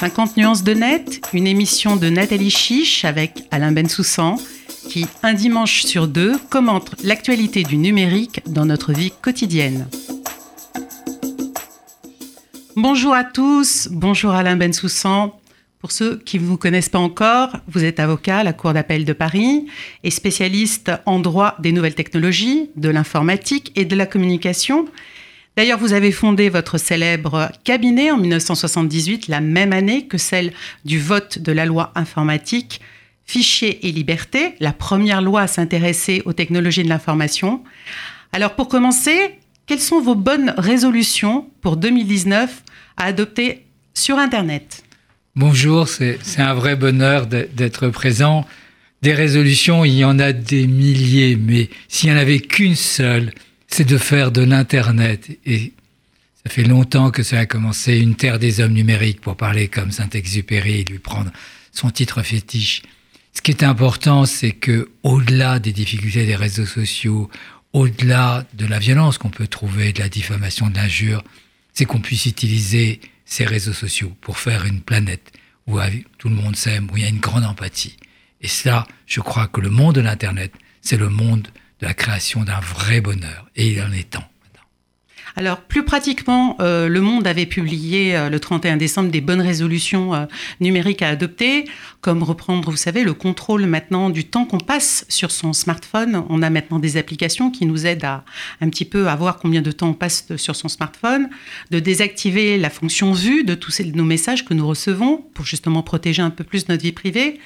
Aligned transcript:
50 0.00 0.38
nuances 0.38 0.64
de 0.64 0.72
net, 0.72 1.20
une 1.34 1.46
émission 1.46 1.94
de 1.94 2.08
Nathalie 2.08 2.48
Chiche 2.48 3.04
avec 3.04 3.44
Alain 3.50 3.70
Bensoussan 3.70 4.36
qui, 4.88 5.06
un 5.22 5.34
dimanche 5.34 5.82
sur 5.82 6.08
deux, 6.08 6.38
commente 6.48 6.94
l'actualité 7.04 7.64
du 7.64 7.76
numérique 7.76 8.40
dans 8.46 8.64
notre 8.64 8.94
vie 8.94 9.12
quotidienne. 9.20 9.86
Bonjour 12.76 13.12
à 13.12 13.24
tous, 13.24 13.88
bonjour 13.90 14.30
Alain 14.30 14.56
Bensoussan. 14.56 15.38
Pour 15.80 15.92
ceux 15.92 16.16
qui 16.16 16.40
ne 16.40 16.46
vous 16.46 16.56
connaissent 16.56 16.88
pas 16.88 16.98
encore, 16.98 17.58
vous 17.68 17.84
êtes 17.84 18.00
avocat 18.00 18.38
à 18.38 18.42
la 18.42 18.54
Cour 18.54 18.72
d'appel 18.72 19.04
de 19.04 19.12
Paris 19.12 19.66
et 20.02 20.10
spécialiste 20.10 20.92
en 21.04 21.18
droit 21.18 21.56
des 21.58 21.72
nouvelles 21.72 21.94
technologies, 21.94 22.70
de 22.74 22.88
l'informatique 22.88 23.70
et 23.76 23.84
de 23.84 23.96
la 23.96 24.06
communication. 24.06 24.86
D'ailleurs, 25.60 25.78
vous 25.78 25.92
avez 25.92 26.10
fondé 26.10 26.48
votre 26.48 26.78
célèbre 26.78 27.52
cabinet 27.64 28.10
en 28.10 28.16
1978, 28.16 29.28
la 29.28 29.42
même 29.42 29.74
année 29.74 30.06
que 30.06 30.16
celle 30.16 30.54
du 30.86 30.98
vote 30.98 31.38
de 31.38 31.52
la 31.52 31.66
loi 31.66 31.92
informatique, 31.96 32.80
Fichiers 33.26 33.86
et 33.86 33.92
Liberté, 33.92 34.54
la 34.60 34.72
première 34.72 35.20
loi 35.20 35.42
à 35.42 35.46
s'intéresser 35.46 36.22
aux 36.24 36.32
technologies 36.32 36.82
de 36.82 36.88
l'information. 36.88 37.62
Alors 38.32 38.54
pour 38.56 38.68
commencer, 38.68 39.34
quelles 39.66 39.80
sont 39.80 40.00
vos 40.00 40.14
bonnes 40.14 40.54
résolutions 40.56 41.50
pour 41.60 41.76
2019 41.76 42.62
à 42.96 43.04
adopter 43.04 43.66
sur 43.92 44.16
Internet? 44.16 44.82
Bonjour, 45.36 45.88
c'est 45.88 46.18
un 46.38 46.54
vrai 46.54 46.74
bonheur 46.74 47.26
d'être 47.26 47.90
présent. 47.90 48.46
Des 49.02 49.12
résolutions, 49.12 49.84
il 49.84 49.92
y 49.92 50.06
en 50.06 50.18
a 50.20 50.32
des 50.32 50.66
milliers, 50.66 51.36
mais 51.36 51.68
s'il 51.86 52.08
n'y 52.08 52.16
en 52.16 52.18
avait 52.18 52.40
qu'une 52.40 52.76
seule, 52.76 53.34
c'est 53.70 53.84
de 53.84 53.98
faire 53.98 54.32
de 54.32 54.42
l'Internet. 54.42 55.38
Et 55.46 55.72
ça 56.44 56.50
fait 56.50 56.64
longtemps 56.64 57.10
que 57.10 57.22
ça 57.22 57.38
a 57.38 57.46
commencé, 57.46 57.98
une 57.98 58.16
terre 58.16 58.38
des 58.38 58.60
hommes 58.60 58.72
numériques, 58.72 59.20
pour 59.20 59.36
parler 59.36 59.68
comme 59.68 59.92
Saint-Exupéry 59.92 60.80
et 60.80 60.84
lui 60.84 60.98
prendre 60.98 61.30
son 61.72 61.90
titre 61.90 62.22
fétiche. 62.22 62.82
Ce 63.32 63.42
qui 63.42 63.52
est 63.52 63.62
important, 63.62 64.26
c'est 64.26 64.52
que, 64.52 64.90
au-delà 65.02 65.60
des 65.60 65.72
difficultés 65.72 66.26
des 66.26 66.34
réseaux 66.34 66.66
sociaux, 66.66 67.30
au-delà 67.72 68.44
de 68.54 68.66
la 68.66 68.80
violence 68.80 69.18
qu'on 69.18 69.30
peut 69.30 69.46
trouver, 69.46 69.92
de 69.92 70.00
la 70.00 70.08
diffamation, 70.08 70.68
de 70.68 70.74
l'injure, 70.74 71.22
c'est 71.72 71.84
qu'on 71.84 72.00
puisse 72.00 72.26
utiliser 72.26 73.00
ces 73.24 73.44
réseaux 73.44 73.72
sociaux 73.72 74.12
pour 74.20 74.38
faire 74.38 74.66
une 74.66 74.80
planète 74.80 75.32
où 75.68 75.78
tout 76.18 76.28
le 76.28 76.34
monde 76.34 76.56
s'aime, 76.56 76.88
où 76.90 76.96
il 76.96 77.04
y 77.04 77.06
a 77.06 77.08
une 77.08 77.20
grande 77.20 77.44
empathie. 77.44 77.96
Et 78.40 78.48
ça, 78.48 78.88
je 79.06 79.20
crois 79.20 79.46
que 79.46 79.60
le 79.60 79.70
monde 79.70 79.94
de 79.94 80.00
l'Internet, 80.00 80.52
c'est 80.82 80.96
le 80.96 81.08
monde 81.08 81.46
de 81.80 81.86
la 81.86 81.94
création 81.94 82.44
d'un 82.44 82.60
vrai 82.60 83.00
bonheur. 83.00 83.48
Et 83.56 83.72
il 83.72 83.82
en 83.82 83.92
est 83.92 84.10
temps. 84.10 84.29
Alors, 85.36 85.60
plus 85.60 85.84
pratiquement, 85.84 86.56
euh, 86.60 86.88
Le 86.88 87.00
Monde 87.00 87.26
avait 87.26 87.46
publié 87.46 88.16
euh, 88.16 88.28
le 88.28 88.40
31 88.40 88.76
décembre 88.76 89.10
des 89.10 89.20
bonnes 89.20 89.40
résolutions 89.40 90.14
euh, 90.14 90.26
numériques 90.60 91.02
à 91.02 91.08
adopter, 91.08 91.66
comme 92.00 92.22
reprendre, 92.22 92.70
vous 92.70 92.76
savez, 92.76 93.04
le 93.04 93.14
contrôle 93.14 93.66
maintenant 93.66 94.10
du 94.10 94.24
temps 94.24 94.44
qu'on 94.44 94.58
passe 94.58 95.04
sur 95.08 95.30
son 95.30 95.52
smartphone. 95.52 96.24
On 96.28 96.42
a 96.42 96.50
maintenant 96.50 96.78
des 96.78 96.96
applications 96.96 97.50
qui 97.50 97.66
nous 97.66 97.86
aident 97.86 98.04
à 98.04 98.24
un 98.60 98.68
petit 98.68 98.84
peu 98.84 99.08
à 99.08 99.16
voir 99.16 99.38
combien 99.38 99.62
de 99.62 99.70
temps 99.70 99.90
on 99.90 99.94
passe 99.94 100.26
sur 100.36 100.56
son 100.56 100.68
smartphone, 100.68 101.28
de 101.70 101.78
désactiver 101.78 102.58
la 102.58 102.70
fonction 102.70 103.12
vue 103.12 103.44
de 103.44 103.54
tous 103.54 103.80
nos 103.94 104.04
messages 104.04 104.44
que 104.44 104.54
nous 104.54 104.66
recevons 104.66 105.24
pour 105.34 105.44
justement 105.44 105.82
protéger 105.82 106.22
un 106.22 106.30
peu 106.30 106.44
plus 106.44 106.68
notre 106.68 106.82
vie 106.82 106.92
privée, 106.92 107.38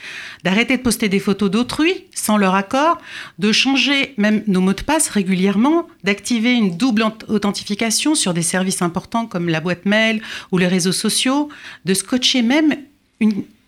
d'arrêter 0.42 0.76
de 0.76 0.82
poster 0.82 1.08
des 1.08 1.20
photos 1.20 1.50
d'autrui 1.50 2.04
sans 2.14 2.36
leur 2.36 2.54
accord, 2.54 2.98
de 3.38 3.52
changer 3.52 4.14
même 4.16 4.42
nos 4.46 4.60
mots 4.60 4.72
de 4.72 4.82
passe 4.82 5.08
régulièrement, 5.08 5.86
d'activer 6.04 6.52
une 6.52 6.76
double 6.76 7.04
authentification 7.28 7.73
sur 8.14 8.34
des 8.34 8.42
services 8.42 8.82
importants 8.82 9.26
comme 9.26 9.48
la 9.48 9.60
boîte 9.60 9.86
mail 9.86 10.20
ou 10.52 10.58
les 10.58 10.66
réseaux 10.66 10.92
sociaux, 10.92 11.48
de 11.84 11.94
scotcher 11.94 12.42
même 12.42 12.76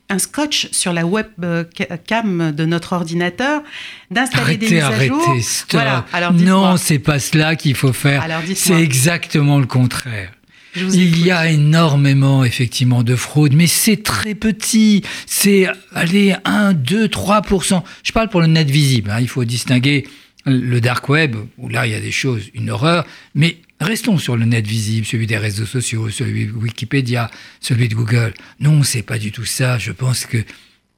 un 0.09 0.19
scotch 0.19 0.69
sur 0.73 0.93
la 0.93 1.05
webcam 1.05 2.53
de 2.53 2.65
notre 2.65 2.93
ordinateur, 2.93 3.63
d'installer 4.11 4.57
des 4.57 4.71
mises 4.71 4.83
à 4.83 4.87
arrêtez, 4.87 5.09
jour. 5.09 5.37
Stop. 5.41 5.81
Alors, 6.13 6.33
non, 6.33 6.77
c'est 6.77 6.99
pas 6.99 7.19
cela 7.19 7.57
qu'il 7.57 7.75
faut 7.75 7.93
faire. 7.93 8.27
C'est 8.55 8.81
exactement 8.81 9.59
le 9.59 9.67
contraire. 9.67 10.33
Il 10.77 11.25
y 11.25 11.31
a 11.31 11.51
énormément, 11.51 12.45
effectivement, 12.45 13.03
de 13.03 13.17
fraude, 13.17 13.55
mais 13.55 13.67
c'est 13.67 14.03
très 14.03 14.35
petit. 14.35 15.03
C'est, 15.25 15.69
allez, 15.95 16.35
1, 16.45 16.75
2, 16.75 17.07
3%. 17.07 17.83
Je 18.03 18.13
parle 18.13 18.29
pour 18.29 18.43
le 18.43 18.47
net 18.47 18.69
visible. 18.69 19.11
Hein. 19.11 19.21
Il 19.21 19.29
faut 19.29 19.45
distinguer 19.45 20.07
le 20.45 20.81
dark 20.81 21.09
web, 21.09 21.37
où 21.59 21.69
là, 21.69 21.87
il 21.87 21.93
y 21.93 21.95
a 21.95 22.01
des 22.01 22.13
choses, 22.13 22.43
une 22.55 22.71
horreur, 22.71 23.07
mais 23.35 23.57
Restons 23.81 24.17
sur 24.17 24.37
le 24.37 24.47
net 24.47 24.67
visible, 24.67 25.07
celui 25.07 25.27
des 25.27 25.37
réseaux 25.37 25.67
sociaux, 25.67 26.09
celui 26.09 26.47
de 26.47 26.53
Wikipédia, 26.53 27.31
celui 27.61 27.89
de 27.89 27.95
Google. 27.95 28.33
Non, 28.59 28.83
c'est 28.83 29.03
pas 29.03 29.19
du 29.19 29.33
tout 29.33 29.45
ça. 29.45 29.79
Je 29.79 29.93
pense 29.93 30.25
que 30.25 30.39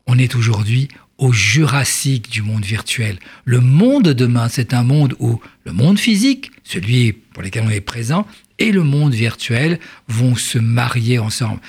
on 0.07 0.17
est 0.17 0.37
aujourd'hui 0.37 0.89
au 1.19 1.33
jurassique 1.33 2.31
du 2.31 2.43
monde 2.43 2.65
virtuel. 2.65 3.19
Le 3.45 3.61
monde 3.61 4.05
de 4.05 4.13
demain, 4.13 4.49
c'est 4.49 4.73
un 4.73 4.85
monde 4.85 5.17
où 5.19 5.41
le 5.65 5.73
monde 5.73 5.99
physique, 5.99 6.53
celui 6.63 7.13
pour 7.13 7.43
lequel 7.43 7.65
on 7.67 7.71
est 7.71 7.81
présent, 7.81 8.27
et 8.61 8.71
le 8.71 8.85
monde 8.85 9.13
virtuel 9.13 9.81
vont 10.07 10.37
se 10.37 10.59
marier 10.59 11.19
ensemble. 11.19 11.61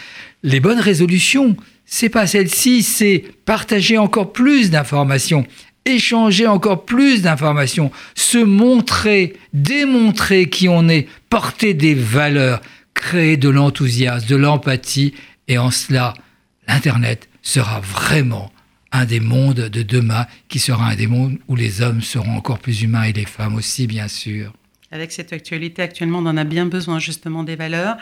Les 0.44 0.59
bonnes 0.59 0.80
résolutions, 0.80 1.58
c'est 1.86 2.09
pas 2.09 2.28
celle-ci, 2.28 2.84
c'est 2.84 3.24
partager 3.46 3.97
encore 3.97 4.31
plus 4.31 4.70
d'informations, 4.70 5.46
échanger 5.89 6.47
encore 6.47 6.85
plus 6.85 7.22
d'informations, 7.22 7.91
se 8.16 8.38
montrer, 8.38 9.33
démontrer 9.53 10.50
qui 10.50 10.69
on 10.69 10.88
est, 10.88 11.07
porter 11.29 11.73
des 11.73 11.95
valeurs, 11.95 12.61
créer 12.94 13.38
de 13.38 13.50
l'enthousiasme, 13.50 14.28
de 14.28 14.35
l'empathie, 14.35 15.13
et 15.47 15.57
en 15.57 15.72
cela, 15.72 16.13
l'Internet 16.67 17.29
sera 17.41 17.79
vraiment 17.79 18.51
un 18.91 19.05
des 19.05 19.19
mondes 19.19 19.69
de 19.69 19.81
demain, 19.83 20.25
qui 20.47 20.59
sera 20.59 20.89
un 20.89 20.95
des 20.95 21.07
mondes 21.07 21.38
où 21.47 21.55
les 21.55 21.81
hommes 21.81 22.01
seront 22.01 22.35
encore 22.35 22.59
plus 22.59 22.81
humains 22.81 23.03
et 23.03 23.13
les 23.13 23.25
femmes 23.25 23.55
aussi, 23.55 23.88
bien 23.88 24.07
sûr. 24.07 24.53
Avec 24.91 25.11
cette 25.11 25.33
actualité, 25.33 25.83
actuellement, 25.83 26.17
on 26.19 26.25
en 26.25 26.35
a 26.35 26.44
bien 26.44 26.66
besoin 26.66 26.97
justement 26.97 27.44
des 27.44 27.55
valeurs. 27.55 27.97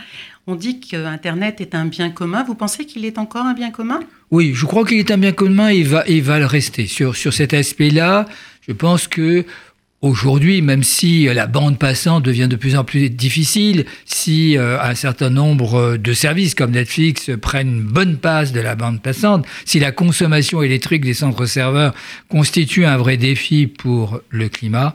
On 0.47 0.55
dit 0.55 0.79
qu'Internet 0.79 1.59
est 1.59 1.75
un 1.75 1.85
bien 1.85 2.09
commun. 2.09 2.43
Vous 2.43 2.55
pensez 2.55 2.85
qu'il 2.85 3.03
est 3.03 3.17
encore 3.17 3.45
un 3.45 3.53
bien 3.53 3.71
commun? 3.71 3.99
Oui, 4.31 4.53
je 4.53 4.65
crois 4.65 4.85
qu'il 4.85 4.97
est 4.97 5.11
un 5.11 5.17
bien 5.17 5.33
commun 5.33 5.67
et 5.67 5.83
va, 5.83 6.05
va 6.21 6.39
le 6.39 6.45
rester. 6.45 6.87
Sur, 6.87 7.17
sur 7.17 7.33
cet 7.33 7.53
aspect-là, 7.53 8.25
je 8.67 8.71
pense 8.71 9.07
que 9.07 9.45
Aujourd'hui, 10.03 10.61
même 10.61 10.83
si 10.83 11.25
la 11.25 11.47
bande 11.47 11.79
passante 11.79 12.23
devient 12.23 12.47
de 12.47 12.55
plus 12.55 12.75
en 12.75 12.83
plus 12.83 13.09
difficile, 13.09 13.85
si 14.05 14.55
euh, 14.55 14.79
un 14.79 14.93
certain 14.93 15.31
nombre 15.31 15.97
de 15.97 16.13
services 16.13 16.53
comme 16.53 16.69
Netflix 16.69 17.31
prennent 17.41 17.77
une 17.79 17.81
bonne 17.81 18.17
passe 18.17 18.51
de 18.51 18.59
la 18.59 18.75
bande 18.75 19.01
passante, 19.01 19.47
si 19.65 19.79
la 19.79 19.91
consommation 19.91 20.61
électrique 20.61 21.03
des 21.03 21.15
centres 21.15 21.47
serveurs 21.47 21.95
constitue 22.29 22.85
un 22.85 22.95
vrai 22.95 23.17
défi 23.17 23.65
pour 23.65 24.21
le 24.29 24.49
climat, 24.49 24.93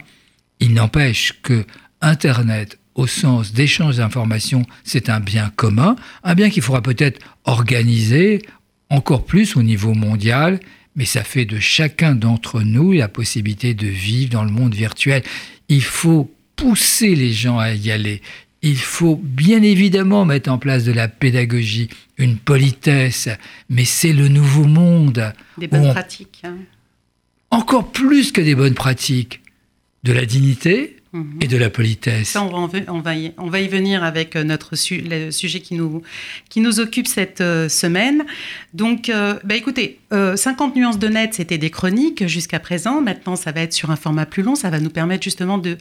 il 0.60 0.72
n'empêche 0.72 1.32
que 1.42 1.64
Internet, 2.02 2.78
au 2.94 3.06
sens 3.06 3.52
d'échange 3.52 3.96
d'informations, 3.96 4.66
c'est 4.84 5.08
un 5.08 5.20
bien 5.20 5.50
commun, 5.56 5.96
un 6.24 6.34
bien 6.34 6.50
qu'il 6.50 6.62
faudra 6.62 6.82
peut-être 6.82 7.20
organiser 7.44 8.42
encore 8.90 9.24
plus 9.24 9.56
au 9.56 9.62
niveau 9.62 9.94
mondial, 9.94 10.60
mais 10.96 11.06
ça 11.06 11.24
fait 11.24 11.46
de 11.46 11.58
chacun 11.58 12.14
d'entre 12.14 12.60
nous 12.60 12.92
la 12.92 13.08
possibilité 13.08 13.72
de 13.72 13.86
vivre 13.86 14.30
dans 14.30 14.44
le 14.44 14.50
monde 14.50 14.74
virtuel. 14.74 15.22
Il 15.68 15.82
faut 15.82 16.30
pousser 16.56 17.14
les 17.14 17.32
gens 17.32 17.58
à 17.58 17.72
y 17.72 17.90
aller. 17.90 18.20
Il 18.60 18.76
faut 18.76 19.16
bien 19.16 19.62
évidemment 19.62 20.24
mettre 20.24 20.50
en 20.50 20.58
place 20.58 20.84
de 20.84 20.92
la 20.92 21.08
pédagogie, 21.08 21.88
une 22.18 22.36
politesse, 22.36 23.28
mais 23.70 23.84
c'est 23.84 24.12
le 24.12 24.28
nouveau 24.28 24.64
monde. 24.64 25.32
Des 25.58 25.66
bonnes 25.66 25.90
pratiques. 25.90 26.42
Hein. 26.44 26.56
Encore 27.50 27.90
plus 27.90 28.30
que 28.30 28.40
des 28.40 28.54
bonnes 28.54 28.74
pratiques. 28.74 29.40
De 30.04 30.12
la 30.12 30.26
dignité, 30.26 30.96
et 31.40 31.46
de 31.46 31.56
la 31.58 31.68
politesse. 31.68 32.28
Ça, 32.28 32.42
on 32.42 32.66
va, 32.66 33.60
y, 33.60 33.68
venir 33.68 34.02
avec 34.02 34.34
euh, 34.34 34.44
notre 34.44 34.74
le 34.92 35.30
sujet 35.30 35.60
qui 35.60 35.74
nous, 35.74 36.02
qui 36.48 36.60
nous 36.60 36.80
occupe 36.80 37.06
cette 37.06 37.42
euh, 37.42 37.68
semaine. 37.68 38.24
Donc, 38.72 39.10
euh, 39.10 39.38
bah 39.44 39.54
écoutez, 39.54 39.98
50 40.10 40.76
nuances 40.76 40.98
de 40.98 41.08
net, 41.08 41.34
c'était 41.34 41.58
des 41.58 41.70
chroniques 41.70 42.26
jusqu'à 42.26 42.60
présent. 42.60 43.00
Maintenant, 43.00 43.34
ça 43.34 43.50
va 43.50 43.62
être 43.62 43.72
sur 43.72 43.90
un 43.90 43.96
format 43.96 44.26
plus 44.26 44.42
long. 44.42 44.54
Ça 44.54 44.68
va 44.68 44.78
nous 44.78 44.90
permettre 44.90 45.22
justement 45.22 45.56
de, 45.56 45.78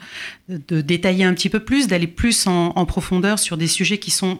de 0.47 0.79
détailler 0.79 1.25
un 1.25 1.33
petit 1.33 1.49
peu 1.49 1.59
plus, 1.59 1.87
d'aller 1.87 2.07
plus 2.07 2.47
en, 2.47 2.71
en 2.75 2.85
profondeur 2.85 3.39
sur 3.39 3.57
des 3.57 3.67
sujets 3.67 3.97
qui 3.97 4.09
sont 4.09 4.39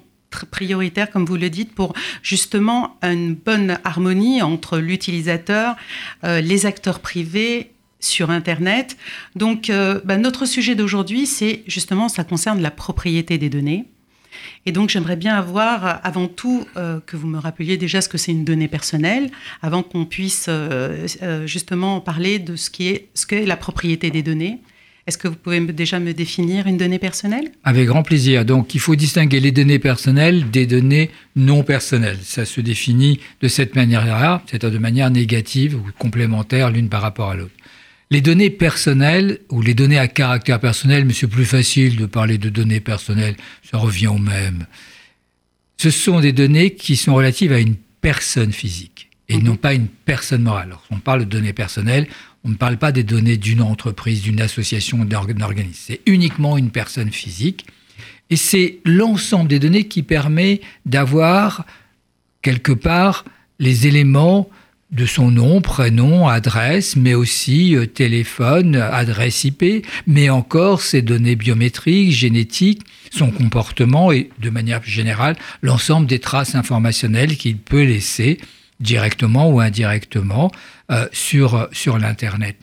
prioritaires, 0.50 1.12
comme 1.12 1.26
vous 1.26 1.36
le 1.36 1.50
dites, 1.50 1.76
pour 1.76 1.94
justement 2.24 2.98
une 3.02 3.36
bonne 3.36 3.80
harmonie 3.84 4.42
entre 4.42 4.78
l'utilisateur, 4.78 5.76
les 6.24 6.66
acteurs 6.66 7.02
privés 7.02 7.72
sur 8.02 8.30
Internet. 8.30 8.98
Donc, 9.36 9.70
euh, 9.70 10.02
bah, 10.04 10.18
notre 10.18 10.46
sujet 10.46 10.76
d'aujourd'hui, 10.76 11.26
c'est 11.26 11.64
justement, 11.68 12.10
ça 12.10 12.24
concerne 12.24 12.62
la 12.62 12.72
propriété 12.72 13.38
des 13.38 13.50
données. 13.50 13.86
Et 14.66 14.72
donc, 14.72 14.90
j'aimerais 14.90 15.16
bien 15.16 15.36
avoir, 15.36 16.00
avant 16.04 16.28
tout, 16.28 16.66
euh, 16.78 17.00
que 17.06 17.16
vous 17.16 17.28
me 17.28 17.38
rappeliez 17.38 17.78
déjà 17.78 18.02
ce 18.02 18.10
que 18.10 18.18
c'est 18.18 18.32
une 18.32 18.46
donnée 18.46 18.68
personnelle, 18.68 19.30
avant 19.62 19.84
qu'on 19.84 20.06
puisse 20.06 20.46
euh, 20.50 21.08
justement 21.46 22.02
parler 22.02 22.40
de 22.40 22.56
ce 22.56 22.70
qui 22.70 22.88
est, 22.88 23.10
ce 23.14 23.26
qu'est 23.26 23.46
la 23.46 23.58
propriété 23.58 24.10
des 24.10 24.24
données. 24.24 24.60
Est-ce 25.08 25.18
que 25.18 25.28
vous 25.28 25.36
pouvez 25.36 25.60
déjà 25.60 26.00
me 26.00 26.14
définir 26.14 26.68
une 26.68 26.78
donnée 26.78 27.00
personnelle? 27.00 27.52
Avec 27.64 27.88
grand 27.88 28.04
plaisir. 28.04 28.46
Donc, 28.46 28.76
il 28.76 28.80
faut 28.80 28.96
distinguer 28.96 29.40
les 29.40 29.52
données 29.52 29.80
personnelles 29.80 30.50
des 30.52 30.68
données 30.68 31.10
non 31.36 31.64
personnelles. 31.64 32.20
Ça 32.22 32.46
se 32.46 32.62
définit 32.62 33.20
de 33.42 33.48
cette 33.48 33.76
manière-là, 33.76 34.44
c'est-à-dire 34.46 34.72
de 34.72 34.78
manière 34.78 35.10
négative 35.10 35.76
ou 35.76 35.84
complémentaire 35.98 36.70
l'une 36.70 36.88
par 36.88 37.02
rapport 37.02 37.32
à 37.32 37.36
l'autre. 37.36 37.52
Les 38.12 38.22
données 38.22 38.50
personnelles 38.50 39.40
ou 39.50 39.62
les 39.62 39.74
données 39.74 39.98
à 39.98 40.10
caractère 40.10 40.60
personnel, 40.60 41.06
mais 41.06 41.14
c'est 41.14 41.28
plus 41.28 41.46
facile 41.46 41.96
de 41.96 42.06
parler 42.06 42.38
de 42.38 42.50
données 42.50 42.82
personnelles, 42.82 43.38
ça 43.64 43.78
revient 43.78 44.08
au 44.08 44.18
même. 44.18 44.66
Ce 45.78 45.90
sont 45.90 46.20
des 46.20 46.34
données 46.34 46.76
qui 46.76 46.98
sont 46.98 47.16
relatives 47.16 47.54
à 47.54 47.60
une 47.60 47.76
personne 48.02 48.52
physique 48.52 49.10
et 49.30 49.38
mhm. 49.38 49.44
non 49.44 49.56
pas 49.56 49.74
une 49.74 49.88
personne 49.88 50.44
morale. 50.44 50.68
Alors, 50.68 50.84
on 50.92 51.00
parle 51.00 51.22
de 51.22 51.26
données 51.26 51.54
personnelles, 51.54 52.08
on 52.44 52.50
ne 52.50 52.56
parle 52.56 52.78
pas 52.78 52.92
des 52.92 53.04
données 53.04 53.38
d'une 53.38 53.62
entreprise, 53.62 54.22
d'une 54.22 54.42
association, 54.42 55.06
d'un 55.06 55.22
organisme. 55.42 55.80
C'est 55.88 56.02
uniquement 56.06 56.58
une 56.58 56.70
personne 56.70 57.12
physique. 57.12 57.66
Et 58.30 58.36
c'est 58.36 58.80
l'ensemble 58.84 59.48
des 59.48 59.60
données 59.60 59.88
qui 59.88 60.04
permet 60.04 60.62
d'avoir 60.86 61.66
quelque 62.42 62.72
part 62.72 63.24
les 63.60 63.88
éléments 63.88 64.50
de 64.92 65.06
son 65.06 65.32
nom, 65.32 65.62
prénom, 65.62 66.28
adresse, 66.28 66.96
mais 66.96 67.14
aussi 67.14 67.76
euh, 67.76 67.86
téléphone, 67.86 68.76
adresse 68.76 69.44
IP, 69.46 69.86
mais 70.06 70.30
encore 70.30 70.82
ses 70.82 71.02
données 71.02 71.36
biométriques, 71.36 72.12
génétiques, 72.12 72.82
son 73.12 73.32
comportement 73.32 74.12
et 74.12 74.30
de 74.40 74.50
manière 74.50 74.84
générale 74.84 75.36
l'ensemble 75.62 76.08
des 76.08 76.20
traces 76.20 76.56
informationnelles 76.56 77.38
qu'il 77.38 77.58
peut 77.58 77.84
laisser 77.84 78.38
directement 78.80 79.50
ou 79.50 79.60
indirectement 79.60 80.52
euh, 80.92 81.08
sur, 81.12 81.68
sur 81.72 81.98
l'Internet. 81.98 82.58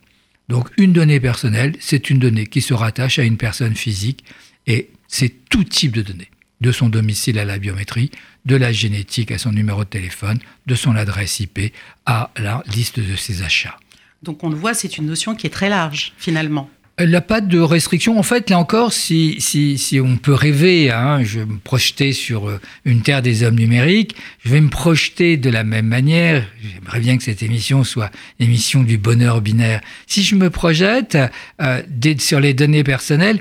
Donc 0.48 0.68
une 0.76 0.92
donnée 0.92 1.20
personnelle, 1.20 1.76
c'est 1.80 2.10
une 2.10 2.18
donnée 2.18 2.46
qui 2.46 2.60
se 2.60 2.74
rattache 2.74 3.18
à 3.18 3.22
une 3.22 3.36
personne 3.36 3.74
physique 3.74 4.24
et 4.66 4.90
c'est 5.06 5.48
tout 5.48 5.64
type 5.64 5.92
de 5.92 6.02
données, 6.02 6.30
de 6.60 6.72
son 6.72 6.88
domicile 6.88 7.38
à 7.38 7.44
la 7.44 7.58
biométrie, 7.58 8.10
de 8.44 8.56
la 8.56 8.72
génétique 8.72 9.30
à 9.30 9.38
son 9.38 9.52
numéro 9.52 9.84
de 9.84 9.88
téléphone, 9.88 10.38
de 10.66 10.74
son 10.74 10.96
adresse 10.96 11.40
IP 11.40 11.72
à 12.06 12.30
la 12.36 12.62
liste 12.74 13.00
de 13.00 13.16
ses 13.16 13.42
achats. 13.42 13.78
Donc 14.22 14.42
on 14.42 14.48
le 14.48 14.56
voit, 14.56 14.74
c'est 14.74 14.98
une 14.98 15.06
notion 15.06 15.34
qui 15.34 15.46
est 15.46 15.50
très 15.50 15.68
large 15.68 16.12
finalement. 16.18 16.68
Elle 16.98 17.10
n'a 17.10 17.20
pas 17.20 17.40
de 17.40 17.60
restriction. 17.60 18.18
En 18.18 18.24
fait, 18.24 18.50
là 18.50 18.58
encore, 18.58 18.92
si, 18.92 19.36
si, 19.38 19.78
si 19.78 20.00
on 20.00 20.16
peut 20.16 20.34
rêver, 20.34 20.90
hein, 20.90 21.22
je 21.22 21.38
vais 21.38 21.46
me 21.46 21.58
projeter 21.58 22.12
sur 22.12 22.48
euh, 22.48 22.60
une 22.84 23.02
terre 23.02 23.22
des 23.22 23.44
hommes 23.44 23.54
numériques, 23.54 24.16
je 24.44 24.50
vais 24.50 24.60
me 24.60 24.68
projeter 24.68 25.36
de 25.36 25.48
la 25.48 25.62
même 25.62 25.86
manière. 25.86 26.44
J'aimerais 26.60 26.98
bien 26.98 27.16
que 27.16 27.22
cette 27.22 27.44
émission 27.44 27.84
soit 27.84 28.10
émission 28.40 28.82
du 28.82 28.98
bonheur 28.98 29.40
binaire. 29.40 29.80
Si 30.08 30.24
je 30.24 30.34
me 30.34 30.50
projette 30.50 31.16
euh, 31.62 31.82
sur 32.18 32.40
les 32.40 32.52
données 32.52 32.82
personnelles, 32.82 33.38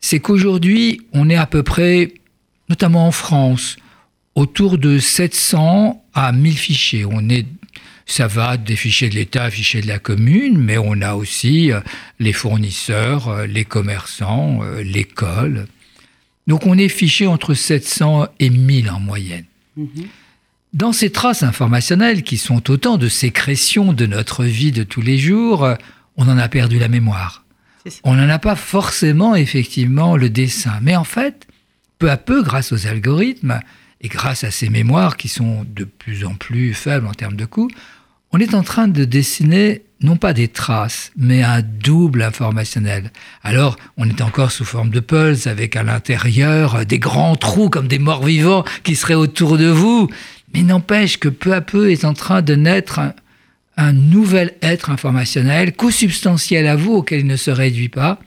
c'est 0.00 0.20
qu'aujourd'hui, 0.20 1.00
on 1.12 1.28
est 1.28 1.34
à 1.34 1.46
peu 1.46 1.64
près, 1.64 2.14
notamment 2.68 3.06
en 3.06 3.12
France, 3.12 3.76
autour 4.34 4.78
de 4.78 4.98
700 4.98 6.04
à 6.14 6.32
1000 6.32 6.56
fichiers. 6.56 7.04
On 7.04 7.28
est 7.28 7.46
ça 8.06 8.28
va 8.28 8.56
des 8.56 8.76
fichiers 8.76 9.08
de 9.08 9.16
l'État, 9.16 9.50
fichiers 9.50 9.82
de 9.82 9.88
la 9.88 9.98
commune, 9.98 10.56
mais 10.58 10.78
on 10.78 11.02
a 11.02 11.14
aussi 11.14 11.72
euh, 11.72 11.80
les 12.20 12.32
fournisseurs, 12.32 13.28
euh, 13.28 13.46
les 13.46 13.64
commerçants, 13.64 14.60
euh, 14.62 14.82
l'école. 14.82 15.66
Donc 16.46 16.66
on 16.66 16.78
est 16.78 16.88
fiché 16.88 17.26
entre 17.26 17.54
700 17.54 18.28
et 18.38 18.50
1000 18.50 18.90
en 18.90 19.00
moyenne. 19.00 19.44
Mm-hmm. 19.76 20.06
Dans 20.72 20.92
ces 20.92 21.10
traces 21.10 21.42
informationnelles, 21.42 22.22
qui 22.22 22.36
sont 22.36 22.70
autant 22.70 22.96
de 22.96 23.08
sécrétions 23.08 23.92
de 23.92 24.06
notre 24.06 24.44
vie 24.44 24.70
de 24.70 24.84
tous 24.84 25.02
les 25.02 25.18
jours, 25.18 25.68
on 26.16 26.28
en 26.28 26.38
a 26.38 26.48
perdu 26.48 26.78
la 26.78 26.88
mémoire. 26.88 27.44
On 28.04 28.14
n'en 28.14 28.28
a 28.28 28.38
pas 28.38 28.56
forcément 28.56 29.34
effectivement 29.34 30.16
le 30.16 30.28
dessin. 30.28 30.78
Mais 30.82 30.94
en 30.94 31.04
fait, 31.04 31.46
peu 31.98 32.10
à 32.10 32.16
peu, 32.16 32.42
grâce 32.42 32.72
aux 32.72 32.86
algorithmes, 32.86 33.60
et 34.00 34.08
grâce 34.08 34.44
à 34.44 34.50
ces 34.50 34.68
mémoires 34.68 35.16
qui 35.16 35.28
sont 35.28 35.64
de 35.74 35.84
plus 35.84 36.24
en 36.24 36.34
plus 36.34 36.74
faibles 36.74 37.06
en 37.06 37.14
termes 37.14 37.36
de 37.36 37.46
coûts, 37.46 37.70
on 38.32 38.38
est 38.38 38.54
en 38.54 38.62
train 38.62 38.88
de 38.88 39.04
dessiner 39.04 39.82
non 40.02 40.16
pas 40.16 40.34
des 40.34 40.48
traces, 40.48 41.10
mais 41.16 41.42
un 41.42 41.62
double 41.62 42.22
informationnel. 42.22 43.10
Alors, 43.42 43.76
on 43.96 44.08
est 44.08 44.20
encore 44.20 44.50
sous 44.50 44.64
forme 44.64 44.90
de 44.90 45.00
pulse, 45.00 45.46
avec 45.46 45.74
à 45.74 45.82
l'intérieur 45.82 46.84
des 46.84 46.98
grands 46.98 47.36
trous 47.36 47.70
comme 47.70 47.88
des 47.88 47.98
morts 47.98 48.24
vivants 48.24 48.64
qui 48.84 48.94
seraient 48.94 49.14
autour 49.14 49.56
de 49.56 49.68
vous. 49.68 50.10
Mais 50.52 50.62
n'empêche 50.62 51.18
que 51.18 51.28
peu 51.28 51.54
à 51.54 51.60
peu 51.60 51.90
est 51.90 52.04
en 52.04 52.12
train 52.12 52.42
de 52.42 52.54
naître 52.54 53.00
un, 53.78 53.92
nouvel 53.92 54.54
être 54.60 54.90
informationnel, 54.90 55.74
co-substantiel 55.74 56.66
à 56.66 56.76
vous, 56.76 56.92
auquel 56.92 57.20
il 57.20 57.26
ne 57.26 57.36
se 57.36 57.50
réduit 57.50 57.88
pas. 57.88 58.20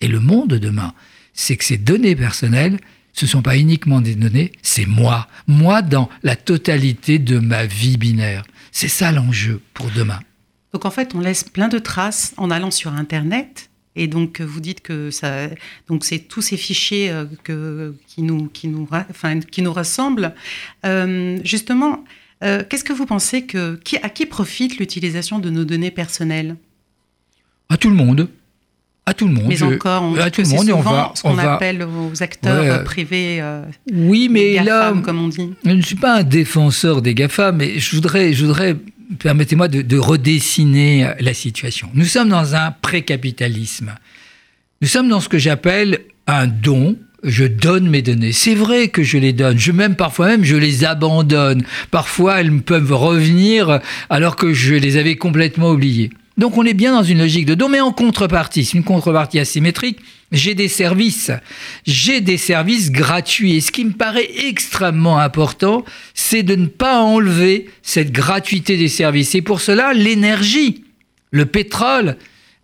Et 0.00 0.08
le 0.08 0.20
monde 0.20 0.48
de 0.48 0.58
demain, 0.58 0.92
c'est 1.32 1.56
que 1.56 1.64
ces 1.64 1.78
données 1.78 2.16
personnelles, 2.16 2.78
ce 3.16 3.24
ne 3.24 3.30
sont 3.30 3.42
pas 3.42 3.56
uniquement 3.56 4.02
des 4.02 4.14
données, 4.14 4.52
c'est 4.62 4.84
moi. 4.84 5.26
Moi 5.46 5.80
dans 5.80 6.10
la 6.22 6.36
totalité 6.36 7.18
de 7.18 7.38
ma 7.38 7.64
vie 7.64 7.96
binaire. 7.96 8.44
C'est 8.72 8.88
ça 8.88 9.10
l'enjeu 9.10 9.62
pour 9.72 9.90
demain. 9.90 10.20
Donc 10.74 10.84
en 10.84 10.90
fait, 10.90 11.14
on 11.14 11.20
laisse 11.20 11.42
plein 11.42 11.68
de 11.68 11.78
traces 11.78 12.34
en 12.36 12.50
allant 12.50 12.70
sur 12.70 12.92
Internet. 12.92 13.70
Et 13.98 14.06
donc 14.06 14.42
vous 14.42 14.60
dites 14.60 14.82
que 14.82 15.10
ça, 15.10 15.48
donc 15.88 16.04
c'est 16.04 16.18
tous 16.18 16.42
ces 16.42 16.58
fichiers 16.58 17.08
euh, 17.10 17.24
que, 17.42 17.94
qui 18.06 18.20
nous, 18.20 18.48
qui 18.48 18.68
nous, 18.68 18.86
enfin, 18.92 19.40
qui 19.40 19.62
nous 19.62 19.72
ressemblent. 19.72 20.34
Euh, 20.84 21.38
justement, 21.42 22.04
euh, 22.44 22.62
qu'est-ce 22.68 22.84
que 22.84 22.92
vous 22.92 23.06
pensez 23.06 23.46
que 23.46 23.76
qui, 23.76 23.96
à 23.96 24.10
qui 24.10 24.26
profite 24.26 24.76
l'utilisation 24.76 25.38
de 25.38 25.48
nos 25.48 25.64
données 25.64 25.90
personnelles? 25.90 26.56
À 27.70 27.78
tout 27.78 27.88
le 27.88 27.96
monde. 27.96 28.28
À 29.08 29.14
tout 29.14 29.28
le 29.28 29.34
monde. 29.34 29.46
Mais 29.48 29.62
encore, 29.62 30.02
on 30.02 30.16
à 30.16 30.30
tout 30.30 30.42
le 30.42 30.48
monde, 30.48 30.68
on 30.70 30.80
va, 30.80 31.12
ce 31.14 31.22
qu'on 31.22 31.38
appelle 31.38 31.82
aux 31.82 32.22
acteurs 32.22 32.82
privés. 32.84 33.42
oui, 33.92 34.28
mais 34.28 34.62
là, 34.64 34.92
comme 35.04 35.24
on 35.24 35.28
dit. 35.28 35.52
Je 35.64 35.70
ne 35.70 35.82
suis 35.82 35.94
pas 35.94 36.18
un 36.18 36.22
défenseur 36.24 37.02
des 37.02 37.14
GAFA, 37.14 37.52
mais 37.52 37.78
je 37.78 37.94
voudrais, 37.94 38.32
je 38.32 38.44
voudrais 38.44 38.76
permettez-moi 39.20 39.68
de, 39.68 39.82
de, 39.82 39.98
redessiner 39.98 41.08
la 41.20 41.34
situation. 41.34 41.88
Nous 41.94 42.04
sommes 42.04 42.28
dans 42.28 42.54
un 42.56 42.72
précapitalisme. 42.72 43.94
Nous 44.82 44.88
sommes 44.88 45.08
dans 45.08 45.20
ce 45.20 45.28
que 45.28 45.38
j'appelle 45.38 46.00
un 46.26 46.46
don. 46.46 46.96
Je 47.22 47.44
donne 47.44 47.88
mes 47.88 48.02
données. 48.02 48.32
C'est 48.32 48.54
vrai 48.54 48.88
que 48.88 49.02
je 49.02 49.18
les 49.18 49.32
donne. 49.32 49.58
Je 49.58 49.72
même 49.72 49.96
parfois 49.96 50.28
même 50.28 50.44
je 50.44 50.54
les 50.54 50.84
abandonne. 50.84 51.64
Parfois 51.90 52.40
elles 52.40 52.60
peuvent 52.60 52.92
revenir 52.92 53.80
alors 54.10 54.36
que 54.36 54.52
je 54.52 54.74
les 54.74 54.96
avais 54.96 55.16
complètement 55.16 55.70
oubliées. 55.70 56.10
Donc 56.36 56.58
on 56.58 56.64
est 56.64 56.74
bien 56.74 56.92
dans 56.92 57.02
une 57.02 57.18
logique 57.18 57.46
de 57.46 57.54
don, 57.54 57.68
mais 57.68 57.80
en 57.80 57.92
contrepartie, 57.92 58.64
c'est 58.64 58.76
une 58.76 58.84
contrepartie 58.84 59.38
asymétrique, 59.38 59.98
j'ai 60.32 60.54
des 60.54 60.68
services, 60.68 61.30
j'ai 61.86 62.20
des 62.20 62.36
services 62.36 62.90
gratuits. 62.90 63.56
Et 63.56 63.60
ce 63.60 63.72
qui 63.72 63.84
me 63.84 63.92
paraît 63.92 64.28
extrêmement 64.46 65.18
important, 65.18 65.84
c'est 66.12 66.42
de 66.42 66.54
ne 66.54 66.66
pas 66.66 67.00
enlever 67.00 67.70
cette 67.82 68.12
gratuité 68.12 68.76
des 68.76 68.88
services. 68.88 69.34
Et 69.34 69.42
pour 69.42 69.60
cela, 69.60 69.94
l'énergie, 69.94 70.84
le 71.30 71.46
pétrole, 71.46 72.16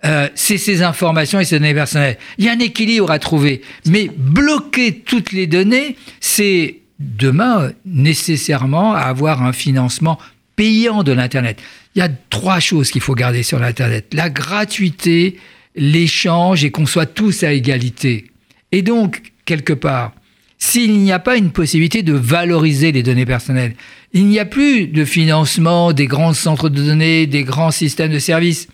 euh, 0.04 0.28
c'est 0.34 0.58
ces 0.58 0.82
informations 0.82 1.40
et 1.40 1.44
ces 1.44 1.58
données 1.58 1.74
personnelles. 1.74 2.18
Il 2.36 2.44
y 2.44 2.48
a 2.48 2.52
un 2.52 2.58
équilibre 2.58 3.10
à 3.10 3.18
trouver, 3.18 3.62
mais 3.86 4.10
bloquer 4.14 4.98
toutes 4.98 5.32
les 5.32 5.46
données, 5.46 5.96
c'est 6.20 6.80
demain 6.98 7.72
nécessairement 7.84 8.94
avoir 8.94 9.42
un 9.42 9.52
financement 9.52 10.18
payant 10.62 11.02
de 11.02 11.10
l'Internet. 11.10 11.60
Il 11.96 11.98
y 11.98 12.02
a 12.02 12.08
trois 12.30 12.60
choses 12.60 12.92
qu'il 12.92 13.00
faut 13.00 13.16
garder 13.16 13.42
sur 13.42 13.58
l'Internet. 13.58 14.14
La 14.14 14.30
gratuité, 14.30 15.36
l'échange 15.74 16.64
et 16.64 16.70
qu'on 16.70 16.86
soit 16.86 17.06
tous 17.06 17.42
à 17.42 17.52
égalité. 17.52 18.30
Et 18.70 18.82
donc, 18.82 19.22
quelque 19.44 19.72
part, 19.72 20.12
s'il 20.58 21.00
n'y 21.00 21.10
a 21.10 21.18
pas 21.18 21.36
une 21.36 21.50
possibilité 21.50 22.04
de 22.04 22.12
valoriser 22.12 22.92
les 22.92 23.02
données 23.02 23.26
personnelles, 23.26 23.74
il 24.12 24.26
n'y 24.28 24.38
a 24.38 24.44
plus 24.44 24.86
de 24.86 25.04
financement 25.04 25.92
des 25.92 26.06
grands 26.06 26.32
centres 26.32 26.68
de 26.68 26.80
données, 26.80 27.26
des 27.26 27.42
grands 27.42 27.72
systèmes 27.72 28.12
de 28.12 28.20
services. 28.20 28.68